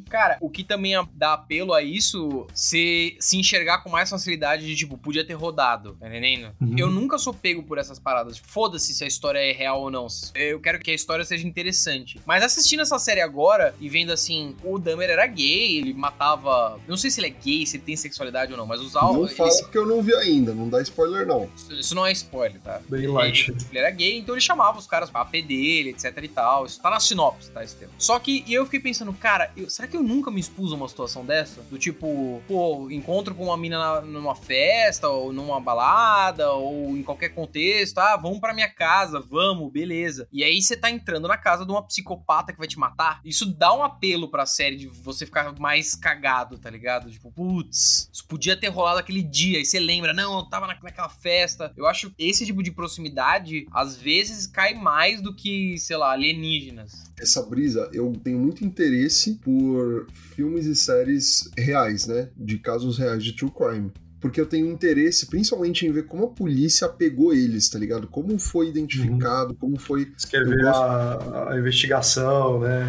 [0.08, 4.74] Cara, o que também dá apelo a isso, se, se enxergar com mais facilidade de,
[4.74, 6.52] tipo, podia ter rodado, tá entendendo?
[6.60, 6.74] Uhum.
[6.78, 8.38] Eu nunca sou pego por essas paradas.
[8.38, 10.06] Foda-se se a história é real ou não.
[10.34, 12.20] Eu quero que a história seja interessante.
[12.26, 16.78] Mas assistindo essa série agora e vendo assim, o Dahmer era gay, ele matava.
[16.86, 18.94] Eu não sei se ele é gay, se ele tem sexualidade ou não, mas os
[18.94, 19.62] Não fala esse...
[19.62, 21.48] porque eu não vi ainda, não dá spoiler não.
[21.54, 22.80] Isso, isso não é spoiler, tá?
[22.88, 23.50] Bem light.
[23.50, 26.66] Ele, ele era gay, então ele chamava os caras pra AP dele, etc e tal.
[26.66, 27.92] Isso tá na sinopse, tá, esse tema.
[27.98, 30.88] Só que eu fiquei pensando, cara, eu, será que eu nunca me expus a uma
[30.88, 31.60] situação dessa?
[31.62, 37.02] Do tipo, pô, encontro com uma mina na, numa festa, ou numa balada, ou em
[37.02, 40.28] qualquer contexto, ah, vamos pra minha casa, vamos, beleza.
[40.32, 43.20] E aí você tá entrando na casa de uma psicopata que vai te matar.
[43.24, 47.10] Isso dá um apelo pra série de você ficar mais cagado, tá ligado?
[47.10, 51.08] Tipo, putz, isso podia ter rolado aquele dia, e você lembra, não, eu tava naquela
[51.08, 51.72] festa.
[51.76, 57.04] Eu acho esse tipo de proximidade, às vezes, cai mais do que, sei lá, alienígenas.
[57.18, 62.30] Essa brisa, eu tenho muito interesse por filmes e séries reais, né?
[62.36, 66.28] De casos reais de true crime porque eu tenho interesse principalmente em ver como a
[66.28, 68.06] polícia pegou eles, tá ligado?
[68.08, 69.56] Como foi identificado, uhum.
[69.56, 70.12] como foi.
[70.16, 70.82] Escrever gosto...
[70.82, 72.86] a, a, investigação, né?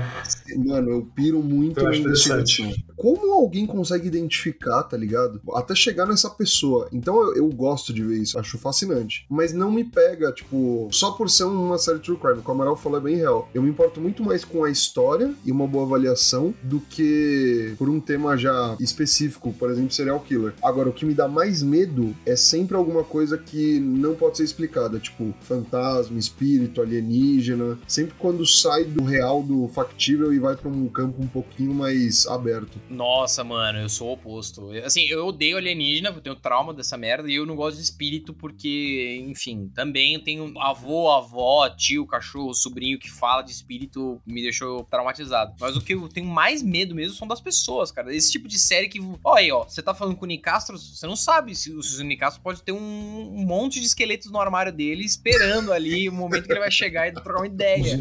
[0.58, 2.72] Mano, eu piro muito na investigação.
[2.96, 5.42] Como alguém consegue identificar, tá ligado?
[5.54, 6.90] Até chegar nessa pessoa.
[6.92, 9.26] Então eu, eu, gosto de ver isso, acho fascinante.
[9.30, 12.76] Mas não me pega, tipo, só por ser uma série True Crime, como o Amaral
[12.76, 13.50] falou é bem real.
[13.54, 17.90] Eu me importo muito mais com a história e uma boa avaliação do que por
[17.90, 20.54] um tema já específico, por exemplo, serial killer.
[20.62, 24.46] Agora, o que me dá mais medo é sempre alguma coisa que não pode ser
[24.46, 27.78] explicada, tipo fantasma, espírito, alienígena.
[27.86, 32.26] Sempre quando sai do real, do factível e vai para um campo um pouquinho mais
[32.26, 32.80] aberto.
[32.90, 34.72] Nossa, mano, eu sou o oposto.
[34.86, 38.34] Assim, eu odeio alienígena, eu tenho trauma dessa merda e eu não gosto de espírito
[38.34, 44.86] porque, enfim, também tenho avô, avó, tio, cachorro, sobrinho que fala de espírito me deixou
[44.86, 45.54] traumatizado.
[45.60, 48.16] Mas o que eu tenho mais medo mesmo são das pessoas, cara.
[48.16, 51.09] Esse tipo de série que, ó aí, ó, você tá falando com o Nicastro, você
[51.10, 55.04] não sabe se o Nicastro pode ter um, um, monte de esqueletos no armário dele
[55.04, 57.98] esperando ali o momento que ele vai chegar e trocar uma ideia.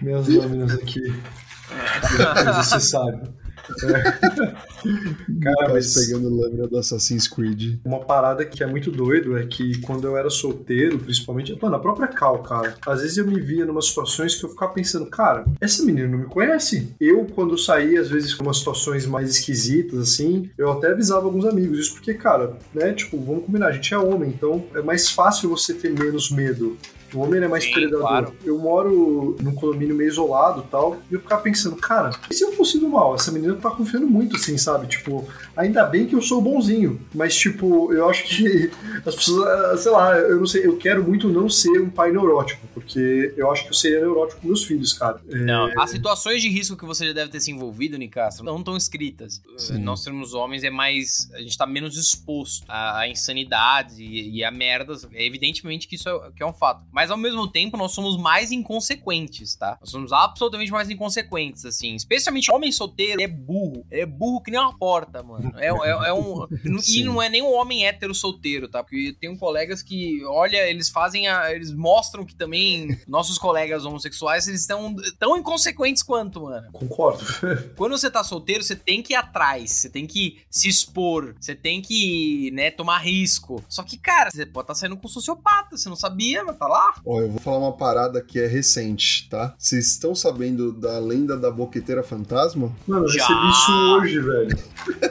[0.00, 1.00] Minhas lâminas aqui.
[2.62, 3.28] Você sabe.
[5.42, 7.78] Cara, mas pegando lâmina do Assassin's Creed.
[7.84, 11.78] Uma parada que é muito doido é que quando eu era solteiro, principalmente, mano, a
[11.78, 15.44] própria Cal, cara, às vezes eu me via numa situações que eu ficava pensando, cara,
[15.60, 16.94] essa menina não me conhece.
[17.00, 21.44] Eu, quando saía, às vezes, com umas situações mais esquisitas, assim, eu até avisava alguns
[21.44, 25.10] amigos isso, porque, cara, né, tipo, vamos combinar, a gente é homem, então é mais
[25.10, 26.76] fácil você ter menos medo
[27.14, 28.00] o homem é mais Sim, predador.
[28.00, 28.32] Claro.
[28.44, 32.44] Eu moro num condomínio meio isolado e tal, e eu ficava pensando, cara, e se
[32.44, 33.14] eu fosse do mal?
[33.14, 34.86] Essa menina tá confiando muito, assim, sabe?
[34.86, 38.70] Tipo, ainda bem que eu sou bonzinho, mas, tipo, eu acho que
[39.06, 42.66] as pessoas, sei lá, eu não sei, eu quero muito não ser um pai neurótico,
[42.74, 45.20] porque eu acho que eu seria neurótico com meus filhos, cara.
[45.24, 45.74] Não, é...
[45.78, 49.40] as situações de risco que você já deve ter se envolvido, Nicastro, não estão escritas.
[49.56, 49.78] Sim.
[49.78, 51.30] Nós sermos homens é mais.
[51.34, 55.06] A gente tá menos exposto a, insanidades e, e a merdas.
[55.12, 56.84] É evidentemente que isso é, que é um fato.
[56.90, 59.76] Mas mas ao mesmo tempo nós somos mais inconsequentes, tá?
[59.78, 61.94] Nós somos absolutamente mais inconsequentes, assim.
[61.94, 63.84] Especialmente homem solteiro é burro.
[63.90, 65.43] é burro que nem uma porta, mano.
[65.64, 66.46] É, é, é um.
[66.88, 68.82] e não é nem um homem hétero solteiro, tá?
[68.82, 71.52] Porque eu tenho colegas que, olha, eles fazem a.
[71.52, 76.70] Eles mostram que também nossos colegas homossexuais, eles estão tão inconsequentes quanto, mano.
[76.72, 77.24] Concordo.
[77.76, 81.54] Quando você tá solteiro, você tem que ir atrás, você tem que se expor, você
[81.54, 83.62] tem que, né, tomar risco.
[83.68, 86.56] Só que, cara, você pode estar tá saindo com um sociopata, você não sabia, mas
[86.56, 86.94] tá lá.
[87.04, 89.54] Ó, eu vou falar uma parada que é recente, tá?
[89.58, 92.74] Vocês estão sabendo da lenda da boqueteira fantasma?
[92.86, 93.26] Mano, eu Já.
[93.26, 94.58] recebi isso hoje, velho.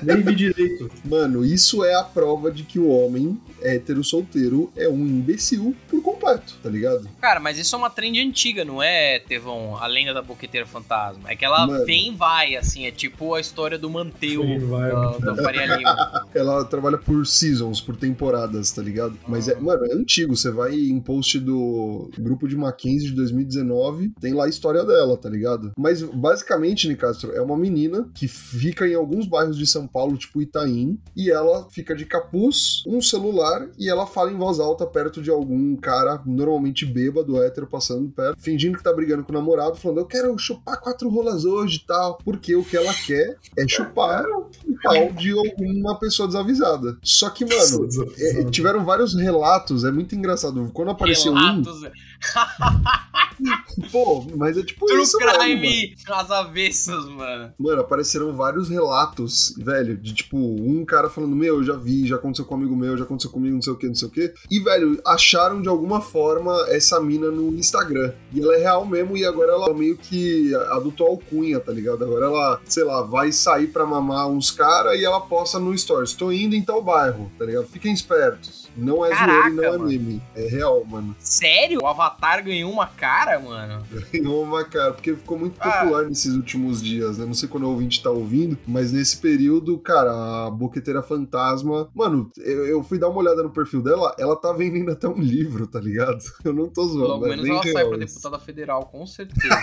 [0.03, 0.89] Nem vi direito.
[1.05, 6.01] Mano, isso é a prova de que o homem hétero solteiro é um imbecil por
[6.01, 7.07] completo tá ligado?
[7.19, 9.77] Cara, mas isso é uma trend antiga, não é, Tevão?
[9.77, 11.29] A lenda da boqueteira fantasma.
[11.29, 11.85] É que ela Mano.
[11.85, 14.91] vem e vai, assim, é tipo a história do Manteu vai.
[14.91, 16.27] da, da Faria Lima.
[16.33, 19.17] Ela trabalha por seasons, por temporadas, tá ligado?
[19.27, 20.35] Mas, é, mano, é antigo.
[20.35, 25.17] Você vai em post do grupo de Mackenzie de 2019, tem lá a história dela,
[25.17, 25.71] tá ligado?
[25.77, 30.41] Mas, basicamente, Nicastro, é uma menina que fica em alguns bairros de São Paulo, tipo
[30.41, 35.21] Itaim, e ela fica de capuz, um celular, e ela fala em voz alta perto
[35.21, 39.77] de algum cara, normalmente bêbado, hétero, passando perto, fingindo que tá brigando com o namorado,
[39.77, 43.67] falando, eu quero chupar quatro rolas hoje e tal, porque o que ela quer é
[43.67, 44.49] chupar o
[44.81, 46.97] pau de alguma pessoa desavisada.
[47.01, 50.69] Só que, mano, é, tiveram vários relatos, é muito engraçado.
[50.73, 51.91] Quando apareceu Relatos, um,
[53.91, 57.53] pô, mas é tipo True isso, mesmo, crime, as avessas, mano.
[57.59, 62.15] Mano, apareceram vários relatos, velho, de tipo, um cara falando, meu, eu já vi, já
[62.15, 64.11] aconteceu com um amigo meu, já aconteceu comigo, não sei o que, não sei o
[64.11, 64.33] que.
[64.49, 68.13] E, velho, acharam de alguma forma essa mina no Instagram.
[68.31, 72.03] E ela é real mesmo, e agora ela meio que adotou alcunha, tá ligado?
[72.03, 76.13] Agora ela, sei lá, vai sair pra mamar uns caras e ela posta no Stories.
[76.13, 77.67] Tô indo em tal bairro, tá ligado?
[77.67, 78.62] Fiquem espertos.
[78.75, 79.85] Não é Caraca, e não é mano.
[79.85, 80.21] meme.
[80.35, 81.15] É real, mano.
[81.19, 81.79] Sério?
[81.83, 83.83] O Avatar ganhou uma cara, mano?
[84.11, 85.69] Ganhou uma cara, porque ficou muito Ah.
[85.71, 87.25] popular nesses últimos dias, né?
[87.25, 91.89] Não sei quando o ouvinte tá ouvindo, mas nesse período, cara, a Boqueteira Fantasma.
[91.93, 95.19] Mano, eu, eu fui dar uma olhada no perfil dela, ela tá vendendo até um
[95.19, 96.23] livro, tá ligado?
[96.43, 97.07] Eu não tô zoando.
[97.07, 98.15] Logo é menos ela sai real pra isso.
[98.15, 99.47] deputada federal, com certeza.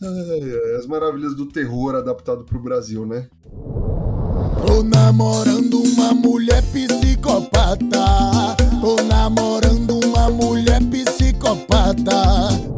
[0.00, 3.28] ai, as maravilhas do terror adaptado pro Brasil, né?
[4.68, 8.54] Tô namorando uma mulher psicopata.
[8.82, 12.77] Tô namorando uma mulher psicopata.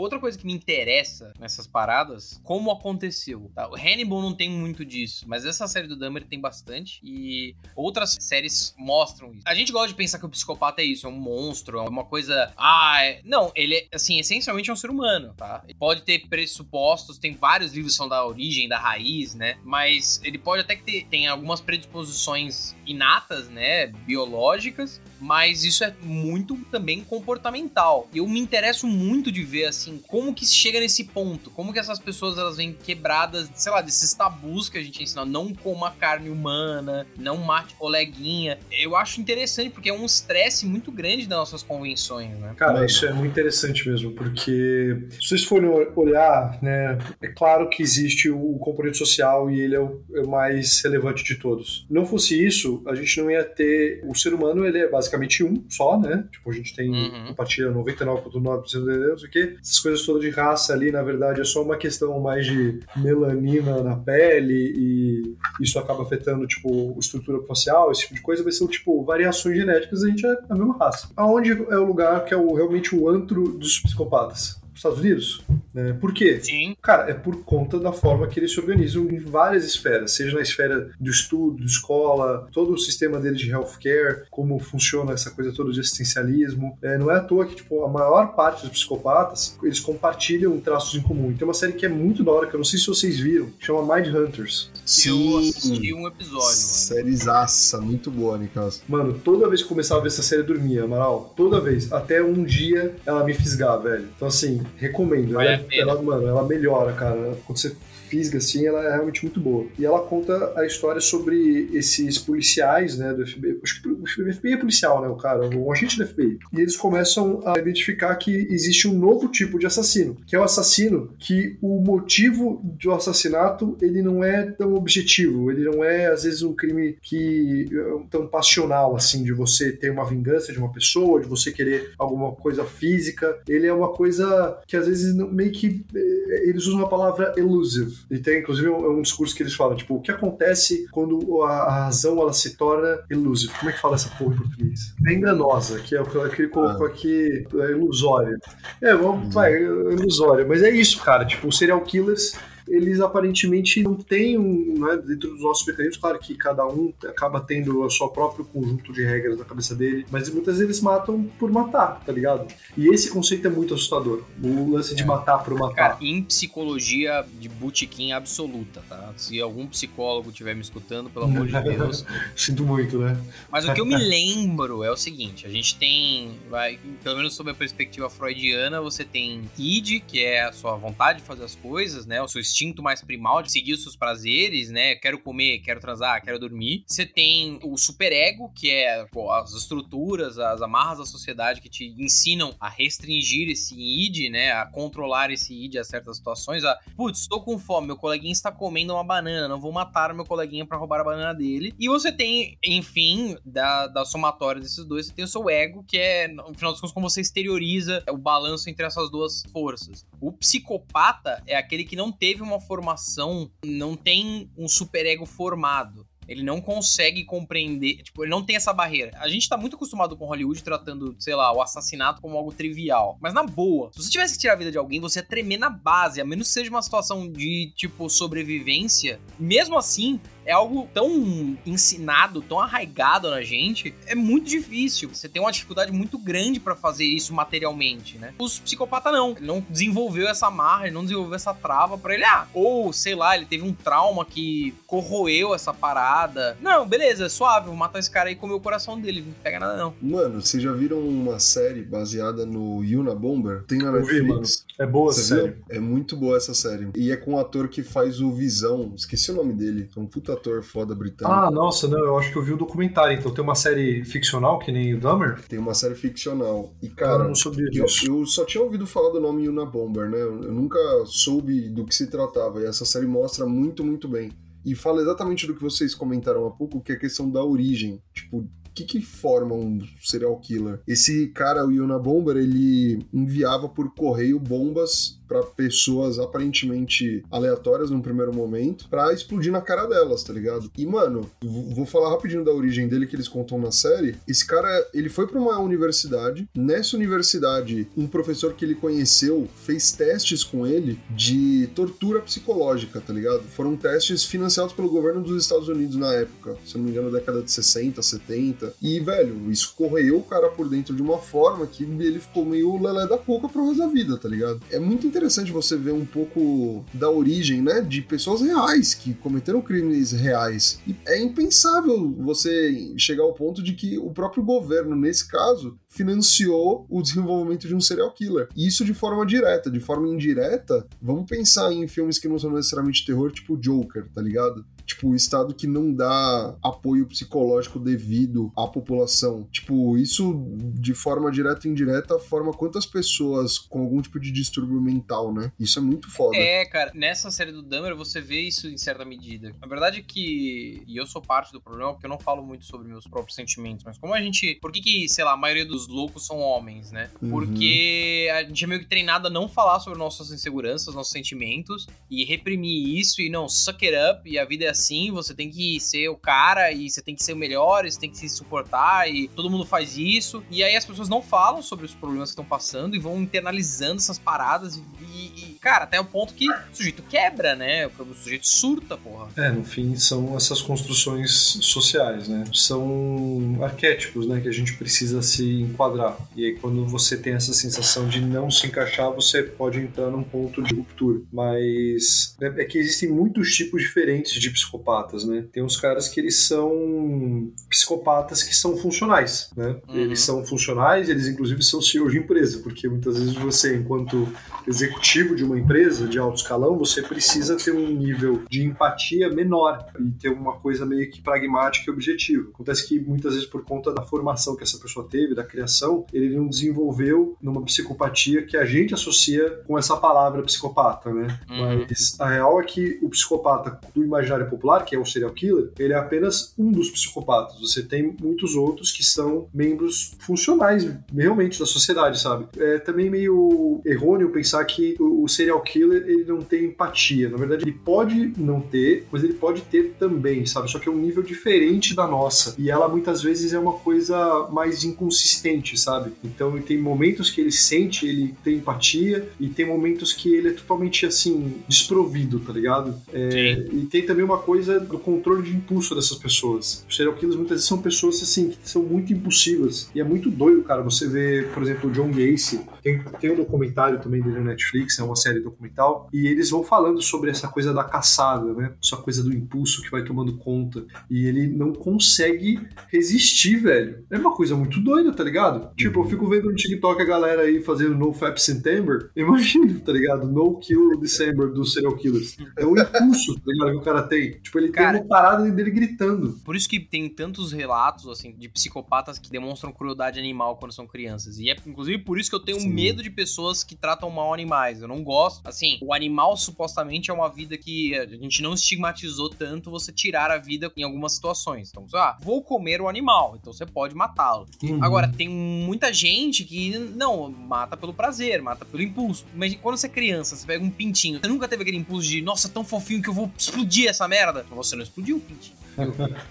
[0.00, 3.50] Outra coisa que me interessa nessas paradas, como aconteceu.
[3.54, 3.68] Tá?
[3.68, 8.16] O Hannibal não tem muito disso, mas essa série do Dahmer tem bastante e outras
[8.18, 9.42] séries mostram isso.
[9.46, 12.04] A gente gosta de pensar que o psicopata é isso, é um monstro, é uma
[12.04, 12.50] coisa.
[12.56, 13.20] Ah, é...
[13.24, 15.62] não, ele é, assim, essencialmente é um ser humano, tá?
[15.64, 19.58] Ele pode ter pressupostos, tem vários livros que são da origem, da raiz, né?
[19.62, 23.88] Mas ele pode até que ter tem algumas predisposições inatas, né?
[23.88, 28.08] Biológicas, mas isso é muito também comportamental.
[28.14, 31.98] Eu me interesso muito de ver assim como que chega nesse ponto, como que essas
[31.98, 36.30] pessoas elas vêm quebradas, sei lá, desses tabus que a gente ensina, não coma carne
[36.30, 38.58] humana, não mate coleguinha.
[38.70, 42.54] Eu acho interessante porque é um estresse muito grande das nossas convenções, né?
[42.56, 47.82] Cara, isso é muito interessante mesmo, porque se vocês forem olhar, né, é claro que
[47.82, 51.86] existe o componente social e ele é o, é mais relevante de todos.
[51.90, 54.02] Não fosse isso, a gente não ia ter.
[54.06, 55.09] O ser humano, ele é basicamente
[55.44, 56.24] um só, né?
[56.30, 56.90] Tipo, a gente tem.
[56.90, 57.26] Uhum.
[57.28, 59.56] compartilha 99,9% de não sei o quê.
[59.60, 63.82] Essas coisas todas de raça ali, na verdade, é só uma questão mais de melanina
[63.82, 68.66] na pele e isso acaba afetando, tipo, estrutura facial, esse tipo de coisa, vai ser,
[68.68, 71.08] tipo, variações genéticas, a gente é da mesma raça.
[71.16, 74.60] Aonde é o lugar que é o, realmente o antro dos psicopatas?
[74.74, 75.44] Estados Unidos?
[75.74, 75.92] Né?
[76.00, 76.40] Por quê?
[76.40, 76.76] Sim.
[76.82, 80.42] Cara, é por conta da forma que eles se organizam em várias esferas, seja na
[80.42, 85.52] esfera do estudo, de escola, todo o sistema deles de healthcare, como funciona essa coisa
[85.52, 86.78] toda de assistencialismo.
[86.82, 90.98] É, não é à toa que tipo, a maior parte dos psicopatas eles compartilham traços
[90.98, 91.32] em comum.
[91.32, 93.50] Tem uma série que é muito da hora, que eu não sei se vocês viram,
[93.50, 94.70] que chama Mind Hunters.
[95.06, 96.56] Eu assisti um episódio, mano.
[96.56, 98.82] Sériezaça, muito boa, Nicasso.
[98.88, 101.32] Mano, toda vez que eu começava a ver essa série, eu dormia, Amaral.
[101.36, 101.92] Toda vez.
[101.92, 104.08] Até um dia ela me fisgar, velho.
[104.16, 105.34] Então, assim, recomendo.
[105.34, 105.82] Vale ela, a pena.
[105.82, 107.38] ela, mano, ela melhora, cara.
[107.46, 107.76] Quando você
[108.10, 109.66] fisga, assim, ela é realmente muito boa.
[109.78, 113.60] E ela conta a história sobre esses policiais, né, do FBI.
[113.62, 116.38] Acho que o FBI é policial, né, o cara, um agente do FBI.
[116.52, 120.42] E eles começam a identificar que existe um novo tipo de assassino, que é o
[120.42, 126.24] assassino que o motivo do assassinato, ele não é tão objetivo, ele não é, às
[126.24, 130.72] vezes, um crime que é tão passional, assim, de você ter uma vingança de uma
[130.72, 133.38] pessoa, de você querer alguma coisa física.
[133.48, 135.84] Ele é uma coisa que, às vezes, meio que...
[135.94, 137.94] eh, Eles usam a palavra elusive.
[138.10, 141.50] E tem, inclusive, um, um discurso que eles falam, tipo, o que acontece quando a,
[141.50, 143.52] a razão, ela se torna elusive?
[143.58, 144.94] Como é que fala essa porra em português?
[145.06, 148.38] É enganosa, que é o que ele colocou aqui, é ilusória.
[148.80, 150.46] É, vamos, vai, é ilusória.
[150.46, 151.24] Mas é isso, cara.
[151.24, 152.36] Tipo, serial killers,
[152.70, 157.40] eles aparentemente não têm um, né, dentro dos nossos mecanismos, claro que cada um acaba
[157.40, 161.24] tendo o seu próprio conjunto de regras na cabeça dele, mas muitas vezes eles matam
[161.36, 162.46] por matar, tá ligado?
[162.76, 164.22] E esse conceito é muito assustador.
[164.42, 165.74] O lance de matar por matar.
[165.74, 169.12] Cara, em psicologia de botequim absoluta, tá?
[169.16, 172.06] Se algum psicólogo estiver me escutando, pelo amor de Deus.
[172.36, 173.20] Sinto muito, né?
[173.50, 177.34] Mas o que eu me lembro é o seguinte: a gente tem, vai, pelo menos
[177.34, 181.56] sob a perspectiva freudiana, você tem id, que é a sua vontade de fazer as
[181.56, 182.22] coisas, né?
[182.22, 184.94] O seu instinto instinto mais primal de seguir os seus prazeres, né?
[184.96, 186.84] Quero comer, quero transar, quero dormir.
[186.86, 191.86] Você tem o superego, que é pô, as estruturas, as amarras da sociedade que te
[191.98, 194.52] ensinam a restringir esse id, né?
[194.52, 196.64] A controlar esse id a certas situações.
[196.64, 200.14] A, putz, estou com fome, meu coleguinha está comendo uma banana, não vou matar o
[200.14, 201.74] meu coleguinha para roubar a banana dele.
[201.78, 205.96] E você tem, enfim, da, da somatória desses dois, você tem o seu ego, que
[205.96, 210.04] é, no final das contas, como você exterioriza o balanço entre essas duas forças.
[210.20, 216.06] O psicopata é aquele que não teve uma formação, não tem um superego formado.
[216.30, 219.10] Ele não consegue compreender, tipo, ele não tem essa barreira.
[219.18, 223.18] A gente tá muito acostumado com Hollywood tratando, sei lá, o assassinato como algo trivial.
[223.20, 225.58] Mas na boa, se você tivesse que tirar a vida de alguém, você ia tremer
[225.58, 229.18] na base, a menos que seja uma situação de, tipo, sobrevivência.
[229.40, 230.20] Mesmo assim,
[230.50, 235.08] é algo tão ensinado, tão arraigado na gente, é muito difícil.
[235.08, 238.34] Você tem uma dificuldade muito grande para fazer isso materialmente, né?
[238.36, 239.30] Os psicopatas não.
[239.30, 243.14] Ele não desenvolveu essa marra, ele não desenvolveu essa trava para ele, ah, ou sei
[243.14, 246.58] lá, ele teve um trauma que corroeu essa parada.
[246.60, 249.32] Não, beleza, é suave, vou matar esse cara aí e comer o coração dele, não
[249.44, 249.94] pega nada não.
[250.02, 253.62] Mano, vocês já viram uma série baseada no Yuna Bomber?
[253.68, 254.64] Tem na Netflix.
[254.76, 255.56] É boa essa série.
[255.68, 256.88] É muito boa essa série.
[256.96, 260.06] E é com o ator que faz o Visão, esqueci o nome dele, é um
[260.06, 261.30] puta ator foda britânico.
[261.30, 263.16] Ah, nossa, não, eu acho que eu vi o documentário.
[263.16, 265.40] Então tem uma série ficcional que nem o Dahmer?
[265.46, 266.72] Tem uma série ficcional.
[266.82, 268.06] E, cara, eu não sabia eu, disso.
[268.06, 270.20] eu só tinha ouvido falar do nome Yuna Bomber, né?
[270.20, 272.60] Eu, nunca soube do que se tratava.
[272.60, 274.32] E essa série mostra muito, muito bem.
[274.64, 278.02] E fala exatamente do que vocês comentaram há pouco, que é a questão da origem.
[278.12, 280.80] Tipo, que, que forma um serial killer?
[280.86, 288.02] Esse cara, o Yuna Bomber, ele enviava por correio bombas para pessoas aparentemente aleatórias num
[288.02, 290.68] primeiro momento, para explodir na cara delas, tá ligado?
[290.76, 294.16] E, mano, vou falar rapidinho da origem dele que eles contam na série.
[294.26, 296.48] Esse cara, ele foi para uma universidade.
[296.52, 303.12] Nessa universidade, um professor que ele conheceu fez testes com ele de tortura psicológica, tá
[303.12, 303.44] ligado?
[303.44, 307.40] Foram testes financiados pelo governo dos Estados Unidos na época, se não me engano, década
[307.40, 308.59] de 60, 70.
[308.80, 312.80] E, velho, isso correu o cara por dentro de uma forma que ele ficou meio
[312.80, 314.60] lelé da cuca pro resto da vida, tá ligado?
[314.70, 319.60] É muito interessante você ver um pouco da origem, né, de pessoas reais que cometeram
[319.60, 320.80] crimes reais.
[320.86, 326.86] E é impensável você chegar ao ponto de que o próprio governo, nesse caso, financiou
[326.88, 328.48] o desenvolvimento de um serial killer.
[328.56, 329.70] E isso de forma direta.
[329.70, 334.22] De forma indireta, vamos pensar em filmes que não são necessariamente terror, tipo Joker, tá
[334.22, 334.64] ligado?
[334.90, 339.46] Tipo, o Estado que não dá apoio psicológico devido à população.
[339.52, 344.80] Tipo, isso de forma direta e indireta forma quantas pessoas com algum tipo de distúrbio
[344.80, 345.52] mental, né?
[345.60, 346.36] Isso é muito foda.
[346.36, 349.54] É, cara, nessa série do Dahmer você vê isso em certa medida.
[349.62, 352.64] A verdade é que, e eu sou parte do problema porque eu não falo muito
[352.64, 355.64] sobre meus próprios sentimentos, mas como a gente, por que que, sei lá, a maioria
[355.64, 357.10] dos loucos são homens, né?
[357.22, 357.30] Uhum.
[357.30, 361.86] Porque a gente é meio que treinado a não falar sobre nossas inseguranças, nossos sentimentos
[362.10, 364.79] e reprimir isso e não, suck it up e a vida é assim,
[365.12, 368.00] você tem que ser o cara e você tem que ser o melhor, e você
[368.00, 370.42] tem que se suportar e todo mundo faz isso.
[370.50, 373.96] E aí as pessoas não falam sobre os problemas que estão passando e vão internalizando
[373.96, 374.80] essas paradas e,
[375.12, 377.86] e, cara, até o ponto que o sujeito quebra, né?
[377.86, 379.28] O sujeito surta, porra.
[379.36, 382.44] É, no fim são essas construções sociais, né?
[382.52, 386.16] São arquétipos, né, que a gente precisa se enquadrar.
[386.34, 390.22] E aí quando você tem essa sensação de não se encaixar, você pode entrar num
[390.22, 391.20] ponto de ruptura.
[391.32, 395.44] Mas é que existem muitos tipos diferentes de psicopatas, né?
[395.52, 399.76] Tem uns caras que eles são psicopatas que são funcionais, né?
[399.88, 399.96] Uhum.
[399.96, 404.28] Eles são funcionais, eles inclusive são CEOs de empresa, porque muitas vezes você, enquanto
[404.66, 409.86] executivo de uma empresa de alto escalão, você precisa ter um nível de empatia menor
[409.98, 412.48] e ter uma coisa meio que pragmática e objetiva.
[412.50, 416.36] Acontece que muitas vezes por conta da formação que essa pessoa teve, da criação, ele
[416.36, 421.40] não desenvolveu numa psicopatia que a gente associa com essa palavra psicopata, né?
[421.48, 421.86] Uhum.
[421.86, 425.70] Mas a real é que o psicopata do imaginário popular, que é o serial killer,
[425.78, 427.60] ele é apenas um dos psicopatas.
[427.60, 432.46] Você tem muitos outros que são membros funcionais realmente da sociedade, sabe?
[432.58, 437.28] É também meio errôneo pensar que o serial killer ele não tem empatia.
[437.28, 440.70] Na verdade, ele pode não ter, mas ele pode ter também, sabe?
[440.70, 442.54] Só que é um nível diferente da nossa.
[442.58, 446.12] E ela muitas vezes é uma coisa mais inconsistente, sabe?
[446.22, 450.52] Então tem momentos que ele sente, ele tem empatia, e tem momentos que ele é
[450.52, 452.94] totalmente assim, desprovido, tá ligado?
[453.12, 456.84] É, e tem também uma coisa coisa do controle de impulso dessas pessoas.
[456.88, 459.88] Os serial killers muitas vezes são pessoas assim que são muito impulsivas.
[459.94, 462.60] E é muito doido, cara, você vê, por exemplo, o John Gacy.
[462.82, 466.64] Tem, tem um documentário também dele no Netflix, é uma série documental, e eles vão
[466.64, 468.72] falando sobre essa coisa da caçada, né?
[468.82, 470.84] Essa coisa do impulso que vai tomando conta.
[471.08, 474.04] E ele não consegue resistir, velho.
[474.10, 475.72] É uma coisa muito doida, tá ligado?
[475.76, 479.10] Tipo, eu fico vendo no TikTok a galera aí fazendo No Fap September.
[479.14, 480.26] Imagina, tá ligado?
[480.26, 482.36] No Kill December dos serial killers.
[482.58, 483.70] É o impulso, tá ligado?
[483.70, 484.39] Que o cara tem.
[484.42, 486.40] Tipo, ele Cara, tem uma parada dele gritando.
[486.44, 490.86] Por isso que tem tantos relatos, assim, de psicopatas que demonstram crueldade animal quando são
[490.86, 491.38] crianças.
[491.38, 492.70] E é, inclusive, por isso que eu tenho Sim.
[492.70, 494.80] medo de pessoas que tratam mal animais.
[494.80, 495.46] Eu não gosto.
[495.46, 500.30] Assim, o animal supostamente é uma vida que a gente não estigmatizou tanto você tirar
[500.30, 501.70] a vida em algumas situações.
[501.70, 503.36] Então, ah, vou comer o animal.
[503.38, 504.46] Então você pode matá-lo.
[504.62, 504.82] Uhum.
[504.82, 509.26] Agora, tem muita gente que não mata pelo prazer, mata pelo impulso.
[509.34, 512.22] Mas quando você é criança, você pega um pintinho, você nunca teve aquele impulso de,
[512.22, 514.19] nossa, tão fofinho que eu vou explodir essa merda.
[514.50, 515.56] Você não explodiu pintinho.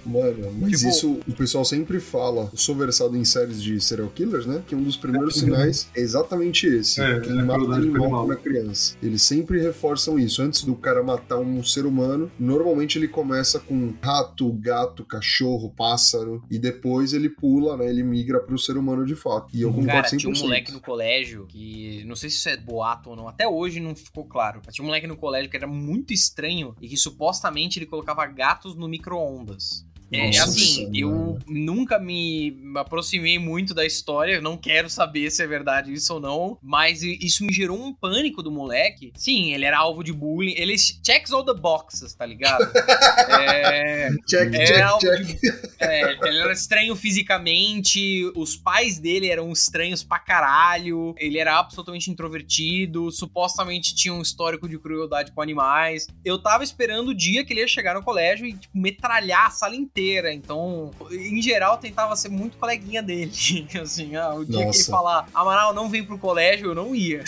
[0.05, 2.49] Mano, mas Tipo- isso o pessoal sempre fala.
[2.51, 4.61] Eu sou versado em séries de serial killers, né?
[4.67, 7.01] Que um dos primeiros sinais é exatamente esse.
[7.01, 8.95] É, que é ele mata crueldade com animal é criança.
[9.01, 10.41] Eles sempre reforçam isso.
[10.41, 16.43] Antes do cara matar um ser humano, normalmente ele começa com rato, gato, cachorro, pássaro.
[16.49, 17.89] E depois ele pula, né?
[17.89, 19.47] Ele migra pro ser humano de fato.
[19.53, 20.17] E eu concordo Cara, 100%.
[20.17, 22.03] tinha um moleque no colégio que.
[22.05, 24.61] Não sei se isso é boato ou não, até hoje não ficou claro.
[24.65, 28.25] Mas tinha um moleque no colégio que era muito estranho e que supostamente ele colocava
[28.25, 29.38] gatos no micro-ondas.
[29.39, 29.88] bombas.
[30.11, 35.93] É assim, eu nunca me aproximei muito da história, não quero saber se é verdade
[35.93, 39.11] isso ou não, mas isso me gerou um pânico do moleque.
[39.15, 42.63] Sim, ele era alvo de bullying, ele checks all the boxes, tá ligado?
[43.29, 45.25] é, Check, é check, check.
[45.25, 51.57] de- é, ele era estranho fisicamente, os pais dele eram estranhos pra caralho, ele era
[51.59, 56.07] absolutamente introvertido, supostamente tinha um histórico de crueldade com animais.
[56.25, 59.49] Eu tava esperando o dia que ele ia chegar no colégio e, tipo, metralhar a
[59.51, 59.98] sala inteira.
[60.33, 63.31] Então, em geral, tentava ser muito coleguinha dele.
[63.81, 64.91] assim, ah, o dia que ele Nossa.
[64.91, 67.23] falar, Amaral, não vem pro colégio, eu não ia.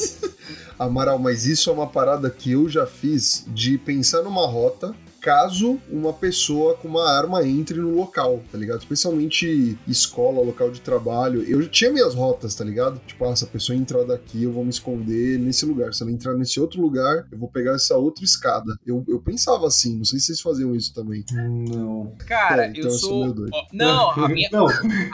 [0.78, 4.94] Amaral, mas isso é uma parada que eu já fiz de pensar numa rota
[5.24, 8.80] caso uma pessoa com uma arma entre no local, tá ligado?
[8.80, 11.42] Especialmente escola, local de trabalho.
[11.44, 13.00] Eu tinha minhas rotas, tá ligado?
[13.06, 15.94] Tipo, ah, se a pessoa entrar daqui, eu vou me esconder nesse lugar.
[15.94, 18.76] Se ela entrar nesse outro lugar, eu vou pegar essa outra escada.
[18.84, 21.24] Eu, eu pensava assim, não sei se vocês faziam isso também.
[21.32, 22.12] Não.
[22.26, 23.20] Cara, É, então eu eu sou sou.
[23.22, 23.50] meio doido.
[23.54, 24.66] ó, não, a minha, Não,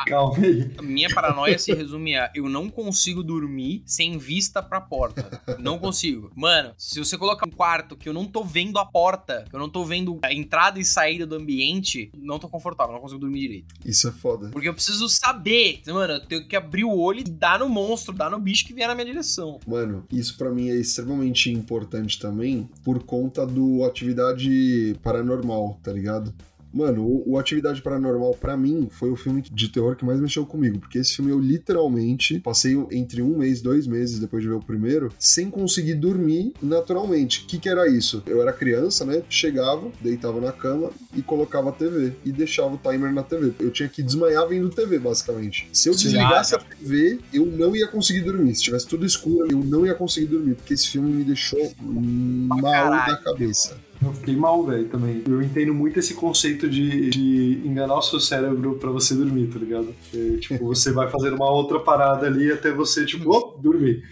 [0.07, 0.73] calma aí.
[0.77, 5.41] A minha paranoia se resume a eu não consigo dormir sem vista pra porta.
[5.61, 6.33] Não consigo.
[6.35, 9.61] Mano, se você colocar um quarto que eu não tô vendo a porta, que eu
[9.61, 13.41] não tô vendo a entrada e saída do ambiente, não tô confortável, não consigo dormir
[13.41, 13.75] direito.
[13.85, 14.49] Isso é foda.
[14.51, 18.15] Porque eu preciso saber, mano, eu tenho que abrir o olho e dar no monstro,
[18.15, 19.59] dar no bicho que vier na minha direção.
[19.67, 26.35] Mano, isso pra mim é extremamente importante também por conta do atividade paranormal, tá ligado?
[26.73, 30.47] Mano, o, o Atividade Paranormal, pra mim, foi o filme de terror que mais mexeu
[30.47, 30.79] comigo.
[30.79, 34.63] Porque esse filme eu literalmente passei entre um mês, dois meses depois de ver o
[34.63, 37.45] primeiro, sem conseguir dormir naturalmente.
[37.45, 38.23] O que, que era isso?
[38.27, 39.23] Eu era criança, né?
[39.29, 42.13] Chegava, deitava na cama e colocava a TV.
[42.25, 43.53] E deixava o timer na TV.
[43.59, 45.69] Eu tinha que desmaiar vendo TV, basicamente.
[45.73, 48.55] Se eu desligasse a TV, eu não ia conseguir dormir.
[48.55, 50.55] Se tivesse tudo escuro, eu não ia conseguir dormir.
[50.55, 53.77] Porque esse filme me deixou mal da cabeça.
[54.03, 55.23] Eu fiquei mal, velho, também.
[55.27, 59.59] Eu entendo muito esse conceito de, de enganar o seu cérebro pra você dormir, tá
[59.59, 59.95] ligado?
[60.15, 64.03] É, tipo, você vai fazer uma outra parada ali até você, tipo, oh, dormir.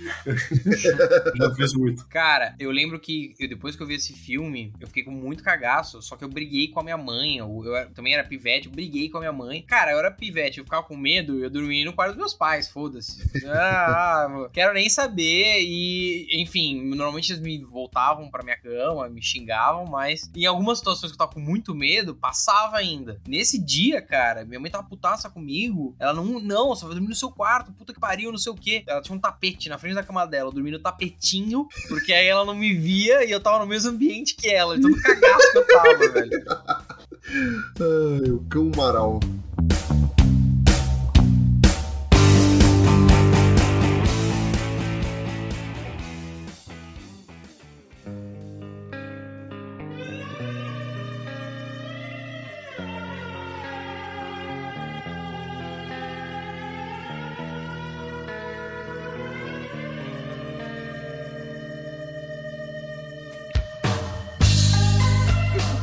[1.37, 2.07] Já fiz muito.
[2.09, 5.43] Cara, eu lembro que eu- depois que eu vi esse filme, eu fiquei com muito
[5.43, 7.39] cagaço, só que eu briguei com a minha mãe.
[7.39, 9.63] Eu, eu também era pivete, eu briguei com a minha mãe.
[9.63, 12.69] Cara, eu era pivete, eu ficava com medo, eu dormia no quarto dos meus pais,
[12.69, 13.23] foda-se.
[13.47, 15.63] Ah, ah, quero nem saber.
[15.63, 21.11] E, enfim, normalmente eles me voltavam pra minha cama, me xingavam, mas em algumas situações
[21.11, 23.21] que eu tava com muito medo, passava ainda.
[23.27, 25.95] Nesse dia, cara, minha mãe tava putaça comigo.
[25.99, 28.57] Ela não, não, você vai dormir no seu quarto, puta que pariu, não sei o
[28.57, 28.83] quê.
[28.87, 32.27] Ela tinha um tapete na frente da cama dela, eu dormi no tapetinho, porque aí
[32.27, 35.53] ela não me via e eu tava no mesmo ambiente que ela, de todo cagaço
[35.53, 36.45] que eu tava, velho.
[37.81, 39.21] Ai, o cão maral.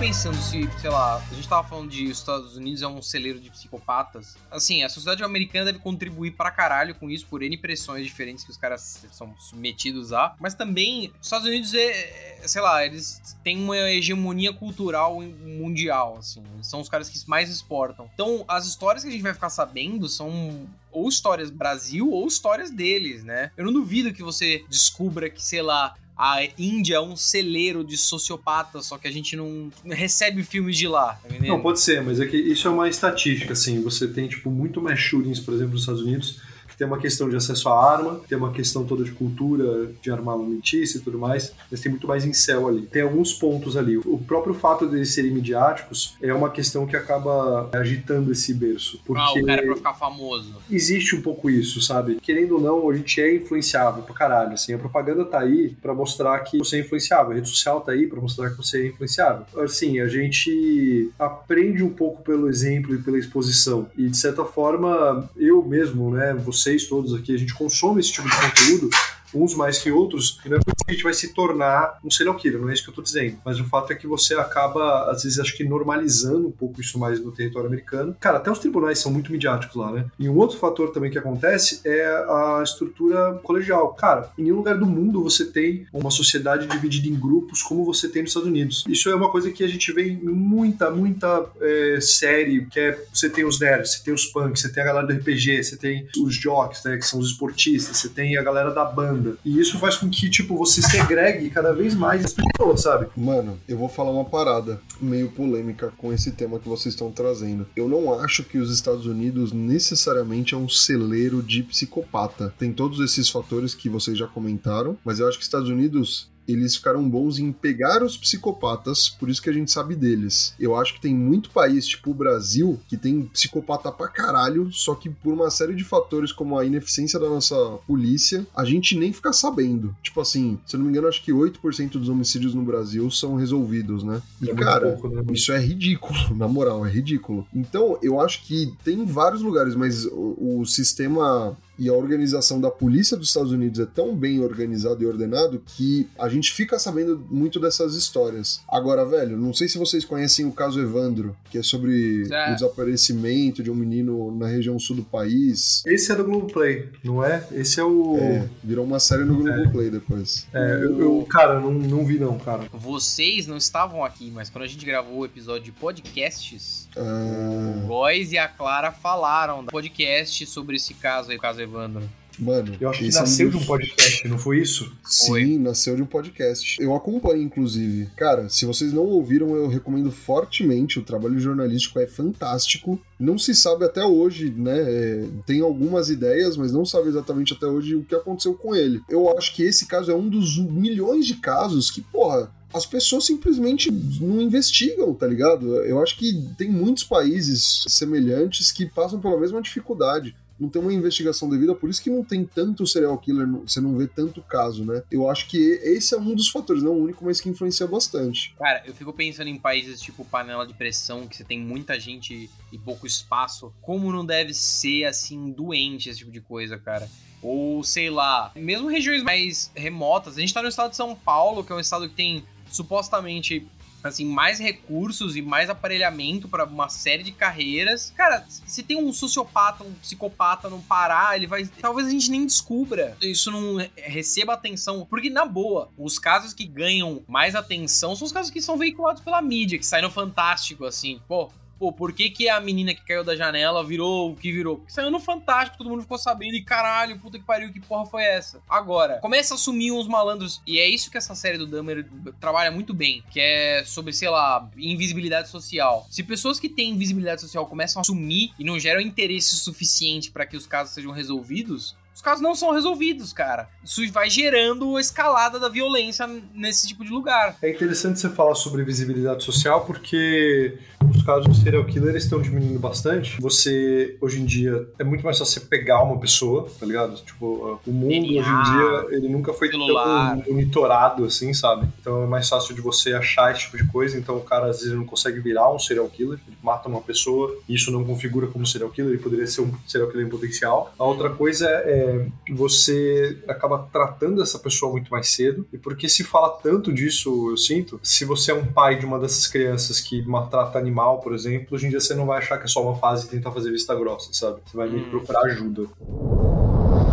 [0.06, 3.50] Pensando se, sei lá, a gente tava falando de Estados Unidos é um celeiro de
[3.50, 4.38] psicopatas.
[4.52, 8.52] Assim, a sociedade americana deve contribuir pra caralho com isso, por N pressões diferentes que
[8.52, 10.36] os caras são submetidos a.
[10.40, 16.18] Mas também, os Estados Unidos é, é sei lá, eles têm uma hegemonia cultural mundial,
[16.20, 16.44] assim.
[16.54, 18.08] Eles são os caras que mais exportam.
[18.14, 22.70] Então, as histórias que a gente vai ficar sabendo são ou histórias Brasil ou histórias
[22.70, 23.52] deles, né?
[23.58, 27.98] Eu não duvido que você descubra que, sei lá, a Índia é um celeiro de
[27.98, 32.20] sociopatas, só que a gente não recebe filmes de lá, tá Não, pode ser, mas
[32.20, 33.82] é que isso é uma estatística, assim.
[33.82, 36.40] Você tem, tipo, muito mais shootings, por exemplo, nos Estados Unidos
[36.78, 40.98] tem uma questão de acesso à arma, tem uma questão toda de cultura, de armamentícia
[40.98, 42.84] e tudo mais, mas tem muito mais em céu ali.
[42.84, 43.98] Tem alguns pontos ali.
[43.98, 49.00] O próprio fato de eles serem midiáticos é uma questão que acaba agitando esse berço.
[49.06, 50.56] Porque ah, o cara é pra ficar famoso.
[50.70, 52.20] Existe um pouco isso, sabe?
[52.22, 54.74] Querendo ou não, a gente é influenciável pra caralho, assim.
[54.74, 57.32] A propaganda tá aí pra mostrar que você é influenciável.
[57.32, 59.46] A rede social tá aí pra mostrar que você é influenciável.
[59.58, 63.90] Assim, a gente aprende um pouco pelo exemplo e pela exposição.
[63.98, 68.12] E, de certa forma, eu mesmo, né, você vocês todos aqui, a gente consome esse
[68.12, 68.90] tipo de conteúdo
[69.36, 72.00] uns mais que outros, e não é por isso que a gente vai se tornar
[72.04, 73.38] um serial killer, não é isso que eu tô dizendo.
[73.46, 76.98] Mas o fato é que você acaba, às vezes, acho que normalizando um pouco isso
[77.00, 78.16] mais no território americano.
[78.20, 80.06] Cara, até os tribunais são muito midiáticos lá, né?
[80.20, 83.94] E um outro fator também que acontece é a estrutura colegial.
[83.94, 88.08] Cara, em nenhum lugar do mundo você tem uma sociedade dividida em grupos como você
[88.08, 88.84] tem nos Estados Unidos.
[88.88, 93.06] Isso é uma coisa que a gente vê em muita, muita é, série, que é
[93.14, 95.78] você tem os nerds, você tem os punks, você tem a galera do RPG, você
[95.78, 99.60] tem os jocks, né, que são os esportistas, você tem a galera da banda, e
[99.60, 103.08] isso faz com que, tipo, você segregue cada vez mais as pessoas, sabe?
[103.16, 107.68] Mano, eu vou falar uma parada meio polêmica com esse tema que vocês estão trazendo.
[107.76, 112.54] Eu não acho que os Estados Unidos necessariamente é um celeiro de psicopata.
[112.58, 116.30] Tem todos esses fatores que vocês já comentaram, mas eu acho que os Estados Unidos
[116.48, 120.54] eles ficaram bons em pegar os psicopatas, por isso que a gente sabe deles.
[120.60, 124.96] Eu acho que tem muito país, tipo o Brasil, que tem psicopata pra caralho, só
[124.96, 127.56] que por uma série de fatores, como a ineficiência da nossa
[127.88, 129.96] polícia, a gente nem fica sabendo.
[130.02, 133.36] Tipo assim, se eu não me engano, acho que 8% dos homicídios no Brasil são
[133.36, 134.22] resolvidos, né?
[134.42, 135.24] E, é cara, pouco, né?
[135.32, 137.48] isso é ridículo, na moral, é ridículo.
[137.54, 142.72] Então, eu acho que tem vários lugares, mas o, o sistema e a organização da
[142.72, 147.26] polícia dos Estados Unidos é tão bem organizado e ordenado que a gente fica sabendo
[147.30, 148.62] muito dessas histórias.
[148.68, 152.52] Agora, velho, não sei se vocês conhecem o caso Evandro, que é sobre é.
[152.52, 155.84] o desaparecimento de um menino na região sul do país.
[155.86, 157.46] Esse é do Globoplay, não é?
[157.52, 158.18] Esse é o.
[158.18, 159.92] É, virou uma série no Globoplay é.
[159.92, 160.48] depois.
[160.54, 162.64] É, eu, eu, cara, não, não vi não, cara.
[162.72, 167.84] Vocês não estavam aqui, mas quando a gente gravou o episódio de podcasts, ah.
[167.84, 172.10] o Góis e a Clara falaram do podcast sobre esse caso aí, o caso Evandro.
[172.38, 173.52] Mano, eu acho que nasceu é um...
[173.52, 174.92] de um podcast, não foi isso?
[175.06, 175.58] Sim, foi.
[175.58, 176.82] nasceu de um podcast.
[176.82, 178.10] Eu acompanho, inclusive.
[178.16, 181.00] Cara, se vocês não ouviram, eu recomendo fortemente.
[181.00, 183.00] O trabalho jornalístico é fantástico.
[183.20, 184.80] Não se sabe até hoje, né?
[184.80, 189.02] É, tem algumas ideias, mas não sabe exatamente até hoje o que aconteceu com ele.
[189.10, 193.26] Eu acho que esse caso é um dos milhões de casos que, porra, as pessoas
[193.26, 195.78] simplesmente não investigam, tá ligado?
[195.84, 200.94] Eu acho que tem muitos países semelhantes que passam pela mesma dificuldade não tem uma
[200.94, 204.86] investigação devida, por isso que não tem tanto serial killer, você não vê tanto caso,
[204.86, 205.04] né?
[205.12, 208.56] Eu acho que esse é um dos fatores, não o único, mas que influencia bastante.
[208.58, 212.50] Cara, eu fico pensando em países tipo panela de pressão, que você tem muita gente
[212.72, 213.74] e pouco espaço.
[213.82, 217.10] Como não deve ser, assim, doente esse tipo de coisa, cara?
[217.42, 220.38] Ou, sei lá, mesmo regiões mais remotas.
[220.38, 223.68] A gente tá no estado de São Paulo, que é um estado que tem supostamente
[224.08, 228.14] assim, mais recursos e mais aparelhamento para uma série de carreiras.
[228.16, 231.66] Cara, se tem um sociopata, um psicopata no Pará, ele vai.
[231.66, 233.18] Talvez a gente nem descubra.
[233.22, 235.06] Isso não receba atenção.
[235.10, 239.22] Porque, na boa, os casos que ganham mais atenção são os casos que são veiculados
[239.22, 241.20] pela mídia, que saem no Fantástico, assim.
[241.28, 244.78] Pô, pô, por que, que a menina que caiu da janela virou o que virou?
[244.78, 248.06] Porque saiu no Fantástico, todo mundo ficou sabendo e caralho, puta que pariu, que porra
[248.06, 248.62] foi essa?
[248.70, 252.06] Agora, começa a assumir uns malandros, e é isso que essa série do Dahmer
[252.40, 256.06] trabalha muito bem, que é sobre, sei lá, invisibilidade social.
[256.10, 260.46] Se pessoas que têm invisibilidade social começam a assumir e não geram interesse suficiente para
[260.46, 263.70] que os casos sejam resolvidos, os casos não são resolvidos, cara.
[263.84, 267.58] Isso vai gerando a escalada da violência nesse tipo de lugar.
[267.62, 270.78] É interessante você falar sobre visibilidade social porque
[271.10, 273.40] os casos de serial killer estão diminuindo bastante.
[273.42, 277.16] Você, hoje em dia, é muito mais fácil você pegar uma pessoa, tá ligado?
[277.18, 280.38] Tipo, o mundo DNA, hoje em dia, ele nunca foi celular.
[280.38, 281.88] tão monitorado assim, sabe?
[282.00, 284.18] Então é mais fácil de você achar esse tipo de coisa.
[284.18, 286.40] Então o cara, às vezes, não consegue virar um serial killer.
[286.48, 289.14] Ele mata uma pessoa e isso não configura como serial killer.
[289.14, 290.94] Ele poderia ser um serial killer em potencial.
[290.98, 295.66] A outra coisa é você acaba tratando essa pessoa muito mais cedo.
[295.72, 299.20] E porque se fala tanto disso, eu sinto, se você é um pai de uma
[299.20, 302.64] dessas crianças que maltrata animal, por exemplo, hoje em dia você não vai achar que
[302.64, 304.60] é só uma fase e tentar fazer vista grossa, sabe?
[304.66, 305.84] Você vai meio que procurar ajuda.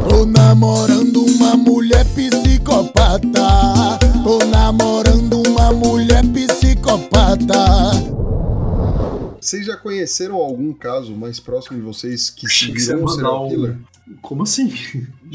[0.08, 3.18] Tô namorando uma mulher psicopata.
[4.22, 7.54] Tô namorando uma mulher psicopata.
[9.40, 13.48] Vocês já conheceram algum caso mais próximo de vocês que se virou um serial um-
[13.48, 13.78] killer?
[14.20, 14.72] Como assim?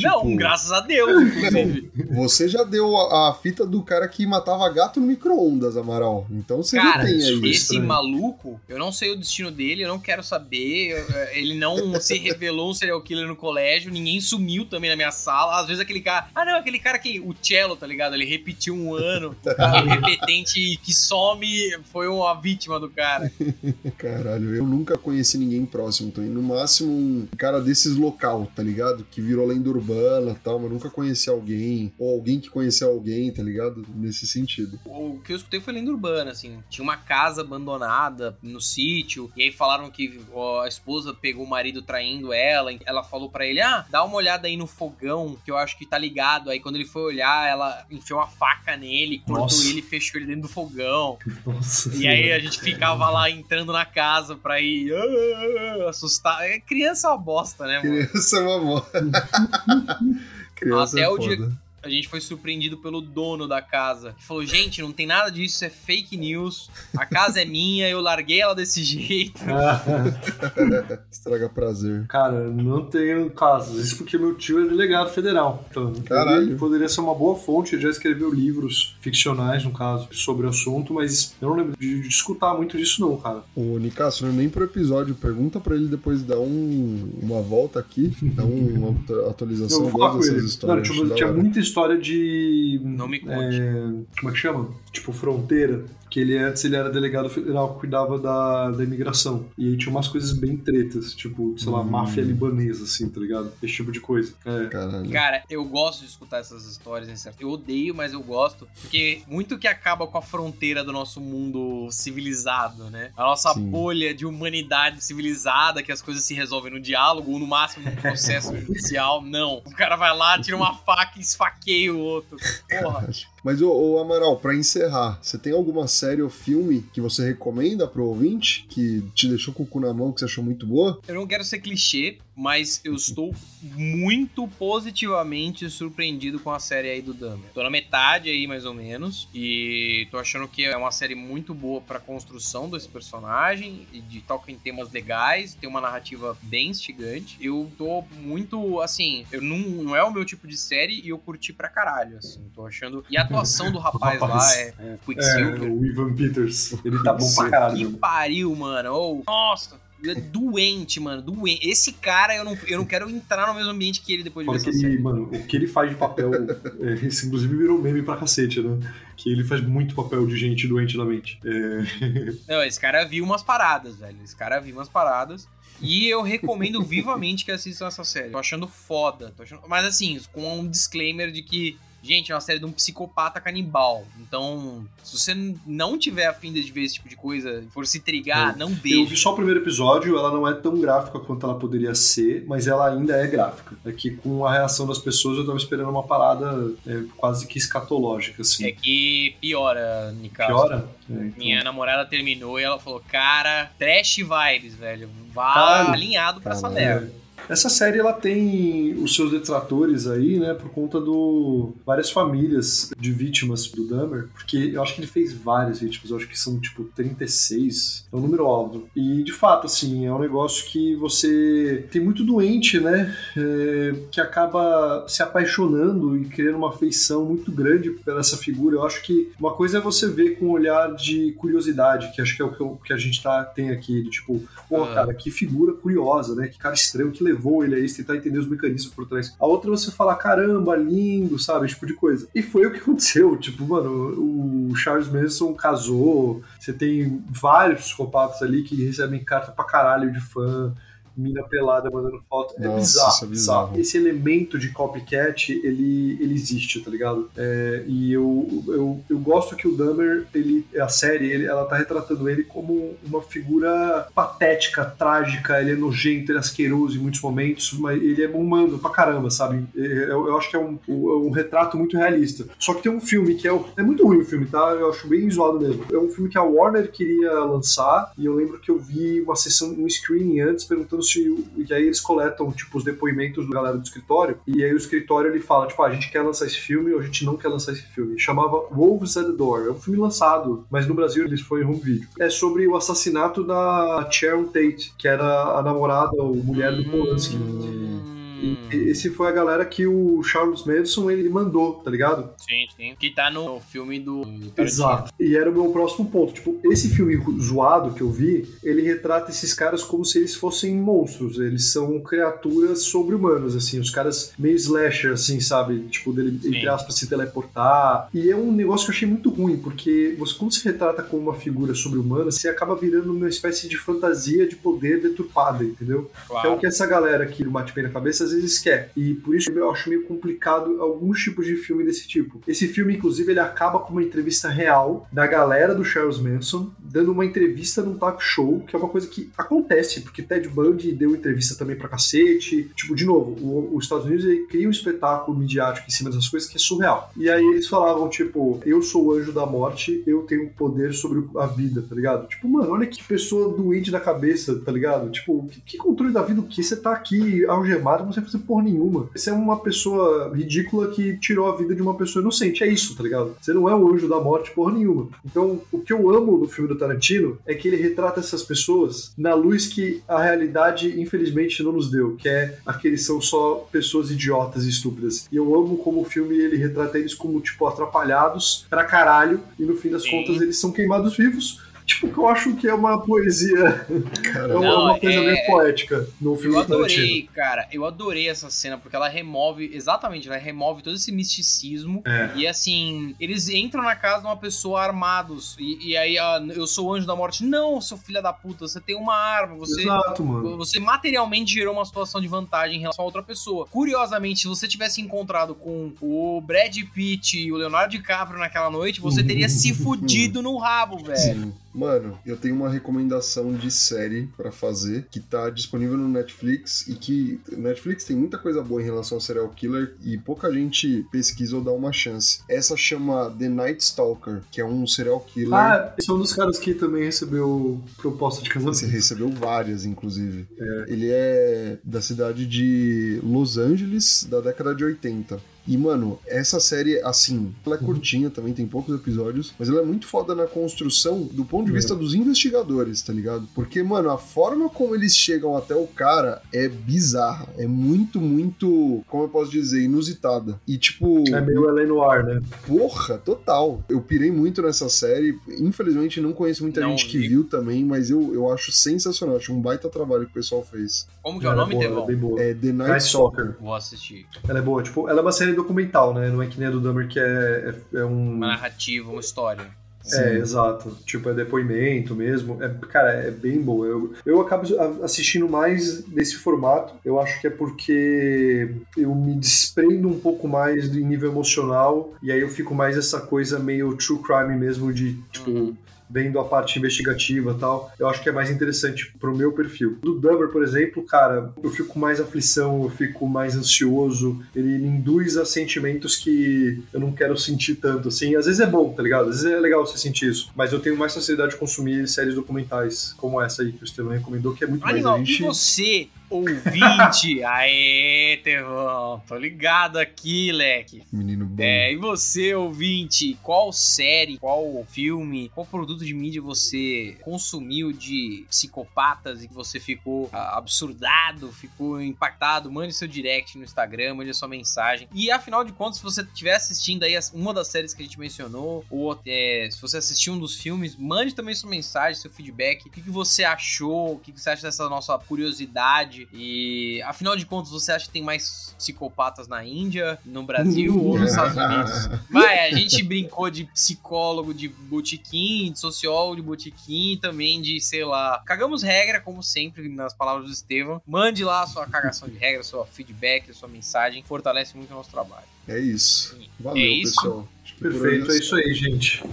[0.02, 1.92] Não, Tipo- graças a Deus, inclusive.
[2.16, 6.26] Você já deu a, a fita do cara que matava gato no micro-ondas, Amaral.
[6.32, 7.40] Então você Cara, já tem aí.
[7.50, 7.86] esse estranho.
[7.86, 11.06] maluco, eu não sei o destino dele, eu não quero saber.
[11.14, 15.12] é, Ele não se revelou um serial killer no colégio, ninguém sumiu também na minha
[15.12, 15.60] sala.
[15.60, 16.28] Às vezes aquele cara.
[16.34, 17.20] Ah, não, aquele cara que.
[17.20, 18.14] O cello, tá ligado?
[18.16, 19.36] Ele repetiu um ano.
[19.78, 21.48] O repetente que some
[21.92, 23.32] foi uma vítima do cara.
[23.98, 26.30] Caralho, eu nunca conheci ninguém próximo também.
[26.30, 29.06] No máximo, um cara desses local, tá ligado?
[29.10, 31.94] Que virou lenda urbana e tal, mas nunca conheci alguém.
[31.98, 33.86] Ou alguém que conheceu alguém, tá ligado?
[33.96, 34.80] Nesse sentido.
[34.86, 36.60] O que eu escutei foi lenda urbana, assim.
[36.70, 40.20] Tinha uma casa abandonada no sítio, e aí falaram que
[40.64, 42.72] a esposa pegou o marido traindo ela.
[42.86, 45.86] Ela falou pra ele: Ah, dá uma olhada aí no fogão, que eu acho que
[45.86, 46.50] tá ligado.
[46.50, 49.68] Aí quando ele foi olhar, ela enfiou uma faca nele, cortou Nossa.
[49.68, 51.18] ele e fechou ele dentro do fogão.
[51.46, 56.44] Nossa E aí a gente ficava lá entrando na casa pra ir ah, assustar.
[56.44, 58.08] É, criança é uma bosta, né, mano?
[58.08, 58.88] Criança é uma moda.
[60.56, 61.52] Criança Até é o dia-.
[61.88, 64.14] A gente foi surpreendido pelo dono da casa.
[64.18, 66.70] Que falou: gente, não tem nada disso, isso é fake news.
[66.98, 69.42] A casa é minha, eu larguei ela desse jeito.
[71.12, 72.06] Estraga prazer.
[72.08, 73.80] Cara, não tenho casos.
[73.84, 75.66] Isso porque meu tio é delegado federal.
[75.70, 76.44] Então, Caralho.
[76.44, 77.76] ele poderia ser uma boa fonte.
[77.76, 82.02] Ele já escreveu livros ficcionais, no caso, sobre o assunto, mas eu não lembro de,
[82.02, 83.44] de escutar muito disso, não, cara.
[83.56, 88.46] Ô, Nicasso, nem pro episódio, pergunta pra ele depois dar um, uma volta aqui, dar
[88.46, 89.78] um- uma atu- atualização.
[89.86, 90.36] Eu vou falar gosto com ele.
[90.36, 90.88] dessas Não, histórias.
[90.88, 92.80] tipo, acho da tinha muita história de.
[92.84, 93.60] Não me conte.
[93.62, 93.72] é,
[94.20, 94.70] como é que chama?
[94.92, 95.86] Tipo, fronteira.
[96.10, 99.46] Que ele antes ele era delegado federal que cuidava da, da imigração.
[99.58, 101.90] E aí tinha umas coisas bem tretas, tipo, sei lá, Hum.
[101.90, 103.52] máfia libanesa, assim, tá ligado?
[103.62, 104.34] Esse tipo de coisa.
[104.46, 104.66] É.
[104.68, 105.10] Caralho.
[105.10, 107.42] Cara, eu gosto de escutar essas histórias, né, certo?
[107.42, 108.68] Eu odeio, mas eu gosto.
[108.82, 113.12] Porque muito que acaba com a fronteira do nosso mundo civilizado, né?
[113.16, 113.70] A nossa Sim.
[113.70, 117.96] bolha de humanidade civilizada, que as coisas se resolvem no diálogo ou no máximo no
[117.98, 119.22] processo judicial.
[119.22, 119.58] Não.
[119.66, 122.38] O cara vai lá, tira uma faca e esfaqueia o outro.
[122.82, 123.10] Porra.
[123.48, 128.04] Mas, ô, Amaral, pra encerrar, você tem alguma série ou filme que você recomenda pro
[128.04, 131.00] ouvinte, que te deixou com o cu na mão, que você achou muito boa?
[131.08, 137.02] Eu não quero ser clichê, mas eu estou muito positivamente surpreendido com a série aí
[137.02, 137.50] do Dahmer.
[137.54, 141.54] Tô na metade aí, mais ou menos, e tô achando que é uma série muito
[141.54, 146.70] boa pra construção desse personagem, e de toca em temas legais, tem uma narrativa bem
[146.70, 147.38] instigante.
[147.42, 151.18] Eu tô muito, assim, eu não, não é o meu tipo de série e eu
[151.18, 153.04] curti pra caralho, assim, tô achando...
[153.10, 154.58] E a atuação do rapaz, lá Rapaz.
[154.58, 155.72] é, é É, Quicksilver.
[155.72, 156.74] o Ivan Peters.
[156.86, 157.92] Ele tá bom pra caralho.
[157.92, 158.94] Que pariu, mano.
[158.94, 159.87] Ô, nossa, é
[160.32, 161.22] doente, mano.
[161.22, 161.68] Doente.
[161.68, 164.54] Esse cara, eu não, eu não quero entrar no mesmo ambiente que ele depois de
[164.54, 167.82] ver Fora que ele, mano, o que ele faz de papel, é, isso inclusive virou
[167.82, 168.80] meme pra cacete, né?
[169.16, 171.40] Que ele faz muito papel de gente doente na mente.
[171.44, 174.18] É, Não, esse cara viu umas paradas, velho.
[174.24, 175.48] Esse cara viu umas paradas.
[175.82, 178.30] E eu recomendo vivamente que assistam essa série.
[178.30, 179.34] Tô achando foda.
[179.36, 179.62] Tô achando...
[179.68, 181.78] Mas assim, com um disclaimer de que.
[182.08, 184.06] Gente, é uma série de um psicopata canibal.
[184.20, 185.36] Então, se você
[185.66, 189.04] não tiver afim de ver esse tipo de coisa, for se trigar, não eu vi
[189.06, 189.16] veja.
[189.18, 192.90] só o primeiro episódio, ela não é tão gráfica quanto ela poderia ser, mas ela
[192.90, 193.76] ainda é gráfica.
[193.86, 197.58] É que com a reação das pessoas eu tava esperando uma parada é, quase que
[197.58, 198.66] escatológica, assim.
[198.68, 200.54] É que piora, Nicasso.
[200.54, 200.88] Piora?
[201.10, 205.10] É, então- Minha namorada terminou e ela falou, cara, trash vibes, velho.
[205.34, 205.94] Vá Caralho.
[205.94, 206.86] alinhado pra essa Caralho.
[207.02, 207.27] merda.
[207.50, 213.12] Essa série ela tem os seus detratores aí, né, por conta do várias famílias de
[213.12, 216.60] vítimas do Dahmer, porque eu acho que ele fez várias vítimas, eu acho que são
[216.60, 218.88] tipo 36, é um número alto.
[218.96, 224.20] E de fato, assim, é um negócio que você tem muito doente, né, é, que
[224.20, 228.76] acaba se apaixonando e criando uma afeição muito grande pela essa figura.
[228.76, 232.36] Eu acho que uma coisa é você ver com um olhar de curiosidade, que acho
[232.36, 234.94] que é o que, eu- que a gente tá, tem aqui, de tipo, pô, Ah.
[234.94, 238.16] cara, que figura curiosa, né, que cara estranho que levou levou ele a isso, tentar
[238.16, 239.34] entender os mecanismos por trás.
[239.40, 241.66] A outra é você falar, caramba, lindo, sabe?
[241.66, 242.28] Esse tipo de coisa.
[242.34, 243.38] E foi o que aconteceu.
[243.38, 249.64] Tipo, mano, o Charles Manson casou, você tem vários psicopatas ali que recebem carta pra
[249.64, 250.74] caralho de fã
[251.18, 252.54] mina pelada mandando foto.
[252.58, 253.80] É Nossa, bizarro, isso é bizarro.
[253.80, 257.30] Esse elemento de copycat, ele, ele existe, tá ligado?
[257.36, 261.78] É, e eu, eu, eu gosto que o Dahmer, ele, a série, ele, ela tá
[261.78, 267.22] retratando ele como uma figura patética, trágica, ele é nojento, ele é asqueroso em muitos
[267.22, 269.66] momentos, mas ele é humano pra caramba, sabe?
[269.76, 272.46] Eu, eu acho que é um, um, um retrato muito realista.
[272.60, 274.60] Só que tem um filme que é, é muito ruim o filme, tá?
[274.72, 275.86] Eu acho bem zoado mesmo.
[275.92, 279.36] É um filme que a Warner queria lançar, e eu lembro que eu vi uma
[279.36, 283.84] sessão, um screening antes, perguntando E aí eles coletam, tipo, os depoimentos da galera do
[283.84, 286.94] escritório, e aí o escritório ele fala, tipo, ah, a gente quer lançar esse filme
[286.94, 288.20] ou a gente não quer lançar esse filme.
[288.20, 289.68] Chamava Wolves at the Door.
[289.68, 292.08] É um filme lançado, mas no Brasil ele foi em video.
[292.20, 297.36] É sobre o assassinato da Sharon Tate, que era a namorada ou mulher do Polanski.
[297.36, 298.17] Hum.
[298.42, 302.30] E esse foi a galera que o Charles Manson ele mandou, tá ligado?
[302.38, 302.96] Sim, sim.
[303.00, 304.24] Que tá no filme do.
[304.58, 305.12] Exato.
[305.20, 306.34] E era o meu próximo ponto.
[306.34, 310.76] Tipo, esse filme zoado que eu vi, ele retrata esses caras como se eles fossem
[310.76, 311.40] monstros.
[311.40, 313.80] Eles são criaturas sobre-humanas, assim.
[313.80, 315.80] Os caras meio slasher, assim, sabe?
[315.90, 316.50] Tipo, dele, Sim.
[316.50, 318.10] entre aspas, se teleportar.
[318.14, 321.24] E é um negócio que eu achei muito ruim, porque você, quando se retrata como
[321.24, 326.10] uma figura sobre-humana, você acaba virando uma espécie de fantasia de poder deturpada, entendeu?
[326.28, 326.60] Que é o Claro.
[326.60, 328.92] que essa galera aqui do Bate Bem na Cabeça às vezes quer.
[328.96, 332.42] E por isso eu acho meio complicado alguns tipos de filme desse tipo.
[332.48, 337.12] Esse filme, inclusive, ele acaba com uma entrevista real da galera do Charles Manson, dando
[337.12, 341.16] uma entrevista num talk show, que é uma coisa que acontece, porque Ted Bundy deu
[341.16, 342.70] entrevista também pra cacete.
[342.76, 346.58] Tipo, de novo, os Estados Unidos cria um espetáculo midiático em cima dessas coisas que
[346.58, 347.12] é surreal.
[347.16, 351.24] E aí eles falavam, tipo, eu sou o anjo da morte, eu tenho poder sobre
[351.38, 352.28] a vida, tá ligado?
[352.28, 355.10] Tipo, mano, olha que pessoa doente da cabeça, tá ligado?
[355.12, 356.64] Tipo, que, que controle da vida o que?
[356.64, 359.10] Você tá aqui algemado, não sei fazer porra nenhuma.
[359.14, 362.64] Você é uma pessoa ridícula que tirou a vida de uma pessoa inocente.
[362.64, 363.36] É isso, tá ligado?
[363.42, 365.10] Você não é o anjo da morte porra nenhuma.
[365.26, 369.12] Então, o que eu amo no filme do Tarantino é que ele retrata essas pessoas
[369.18, 374.12] na luz que a realidade, infelizmente, não nos deu, que é aqueles são só pessoas
[374.12, 375.28] idiotas e estúpidas.
[375.32, 379.64] E eu amo como o filme ele retrata eles como, tipo, atrapalhados pra caralho, e
[379.64, 380.12] no fim das Sim.
[380.12, 381.62] contas eles são queimados vivos.
[381.88, 384.60] Tipo, que eu acho que é uma poesia, é Caramba.
[384.60, 387.02] uma, Não, uma coisa é- meio poética no filme Eu do Tarantino.
[387.04, 387.68] adorei, cara.
[387.72, 392.02] Eu adorei essa cena, porque ela remove, exatamente, ela remove todo esse misticismo.
[392.06, 392.32] É.
[392.36, 395.56] E assim, eles entram na casa de uma pessoa armados.
[395.58, 397.46] E, e aí, ah, eu sou o anjo da morte.
[397.46, 399.82] Não, seu filho da puta, você tem uma arma, você.
[399.84, 400.58] Exato, mano.
[400.58, 403.66] Você materialmente gerou uma situação de vantagem em relação a outra pessoa.
[403.68, 409.00] Curiosamente, se você tivesse encontrado com o Brad Pitt e o Leonardo DiCaprio naquela noite,
[409.00, 411.18] você teria se fudido no rabo, velho.
[411.18, 411.54] Sim.
[411.78, 416.96] Mano, eu tenho uma recomendação de série pra fazer que tá disponível no Netflix e
[416.96, 421.56] que Netflix tem muita coisa boa em relação ao serial killer e pouca gente pesquisa
[421.56, 422.40] ou dá uma chance.
[422.50, 425.54] Essa chama The Night Stalker, que é um serial killer.
[425.54, 428.78] Ah, esse é um dos caras que também recebeu proposta de casamento.
[428.78, 430.48] Você recebeu várias, inclusive.
[430.88, 435.40] Ele é da cidade de Los Angeles, da década de 80.
[435.68, 439.86] E, mano, essa série, assim, ela é curtinha também, tem poucos episódios, mas ela é
[439.86, 443.48] muito foda na construção do ponto de vista dos investigadores, tá ligado?
[443.54, 447.48] Porque, mano, a forma como eles chegam até o cara é bizarra.
[447.58, 450.60] É muito, muito, como eu posso dizer, inusitada.
[450.68, 451.24] E, tipo.
[451.30, 452.42] É meio Ellen Noir, né?
[452.66, 453.84] Porra, total.
[453.90, 455.38] Eu pirei muito nessa série.
[455.60, 457.28] Infelizmente, não conheço muita Não gente que vi.
[457.30, 459.36] viu também, mas eu, eu acho sensacional.
[459.38, 461.08] Acho um baita trabalho que o pessoal fez.
[461.22, 462.32] Como que é o Ela nome, boa, Devon?
[462.38, 462.52] ela é.
[462.52, 463.06] É The Night, Night.
[463.06, 463.56] Stalker.
[463.60, 464.26] Vou assistir.
[464.48, 464.82] Ela é boa.
[464.84, 466.30] Tipo, ela é uma série documental, né?
[466.30, 468.36] Não é que nem a do Dahmer, que é, é, é um...
[468.36, 469.66] Uma narrativa, uma história.
[470.14, 470.98] É, exato.
[471.06, 472.64] Tipo, é depoimento mesmo.
[472.64, 473.86] É, cara, é bem boa.
[473.86, 474.66] Eu, eu acabo
[475.04, 476.94] assistindo mais desse formato.
[477.04, 482.14] Eu acho que é porque eu me desprendo um pouco mais do nível emocional.
[482.24, 485.52] E aí eu fico mais essa coisa meio true crime mesmo, de, tipo.
[485.52, 485.78] Uhum.
[486.10, 489.98] Vendo a parte investigativa e tal, eu acho que é mais interessante pro meu perfil.
[490.02, 494.78] Do Dahmer, por exemplo, cara, eu fico com mais aflição, eu fico mais ansioso, ele
[494.78, 498.36] me induz a sentimentos que eu não quero sentir tanto, assim.
[498.36, 499.30] Às vezes é bom, tá ligado?
[499.30, 502.36] Às vezes é legal você sentir isso, mas eu tenho mais facilidade de consumir séries
[502.36, 505.42] documentais como essa aí que o Estevam recomendou, que é muito mais Animal, a gente...
[505.42, 507.44] e você, ouvinte?
[507.46, 511.04] Aê, Tevão, tô ligado aqui, leque.
[511.12, 511.64] Menino bom.
[511.64, 518.46] É, e você, ouvinte, qual série, qual filme, qual produto de mídia você consumiu de
[518.50, 524.34] psicopatas e que você ficou ah, absurdado, ficou impactado, mande seu direct no Instagram, mande
[524.34, 525.08] sua mensagem.
[525.14, 528.20] E afinal de contas, se você estiver assistindo aí uma das séries que a gente
[528.20, 532.88] mencionou, ou é, se você assistiu um dos filmes, mande também sua mensagem, seu feedback.
[532.88, 534.16] O que, que você achou?
[534.16, 536.17] O que, que você acha dessa nossa curiosidade?
[536.34, 541.20] E afinal de contas, você acha que tem mais psicopatas na Índia, no Brasil ou
[541.20, 542.20] nos Estados Unidos?
[542.32, 548.06] Vai, a gente brincou de psicólogo de botiquim, de sociólogo de botiquim, também de, sei
[548.06, 548.42] lá.
[548.46, 551.02] Cagamos regra, como sempre, nas palavras do Estevam.
[551.06, 554.24] Mande lá a sua cagação de regra, sua feedback, sua mensagem.
[554.24, 555.46] Fortalece muito o nosso trabalho.
[555.68, 556.38] É isso.
[556.60, 557.16] Valeu, É isso?
[557.16, 557.48] pessoal.
[557.80, 559.24] Perfeito, é isso aí, gente.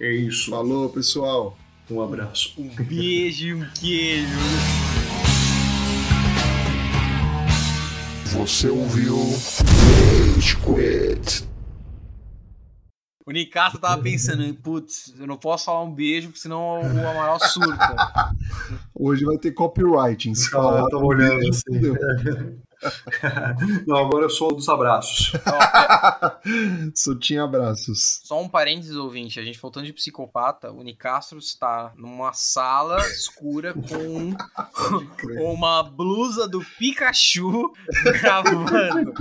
[0.00, 0.50] É isso.
[0.50, 1.58] Falou, pessoal.
[1.90, 2.54] Um abraço.
[2.56, 4.28] Um beijo e um queijo.
[8.32, 11.48] Você ouviu Rage Quit.
[13.26, 17.40] O Nicasso tava pensando, putz, eu não posso falar um beijo, porque senão o Amaral
[17.40, 18.32] surta.
[18.94, 20.34] Hoje vai ter copywriting.
[20.34, 22.56] Se falar, tava olhando assim.
[23.86, 25.32] Não, agora eu sou dos abraços.
[25.46, 26.30] Ó,
[26.94, 28.20] Sotinha abraços.
[28.24, 29.38] Só um parênteses, ouvinte.
[29.38, 34.34] A gente faltando de psicopata, o Nicastro está numa sala escura com
[35.52, 37.72] uma blusa do Pikachu
[38.20, 39.12] gravando.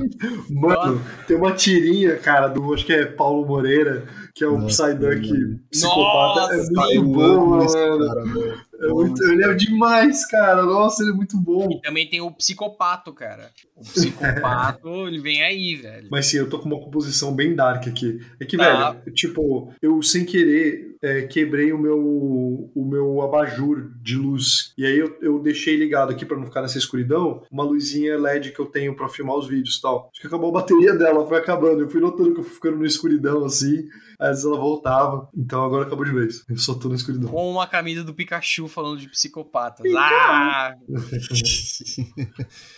[0.49, 5.29] Mano, tem uma tirinha, cara, do acho que é Paulo Moreira, que é o Psyduck
[5.69, 6.41] psicopata.
[6.41, 7.73] Nossa, é Tá, muito eu bom, mano.
[7.73, 8.68] cara, mano.
[8.81, 10.63] É muito, ele é demais, cara.
[10.63, 11.69] Nossa, ele é muito bom.
[11.71, 13.51] E também tem o psicopato, cara.
[13.75, 16.07] O psicopato, ele vem aí, velho.
[16.09, 18.19] Mas sim, eu tô com uma composição bem dark aqui.
[18.39, 18.91] É que, Tá.
[18.91, 21.97] velho, tipo, eu sem querer é, quebrei o meu,
[22.75, 24.73] o meu abajur de luz.
[24.77, 28.51] E aí eu, eu deixei ligado aqui pra não ficar nessa escuridão, uma luzinha LED
[28.51, 30.09] que eu tenho pra filmar os vídeos e tal.
[30.11, 31.81] Acho que acabou a bateria dela, foi acabando.
[31.81, 33.87] Eu fui notando que eu fui ficando na escuridão assim,
[34.19, 35.29] às vezes ela voltava.
[35.35, 36.43] Então agora acabou de vez.
[36.49, 37.29] Eu só tô na escuridão.
[37.29, 39.85] Com uma camisa do Pikachu falando de psicopatas.
[39.95, 40.75] Ah!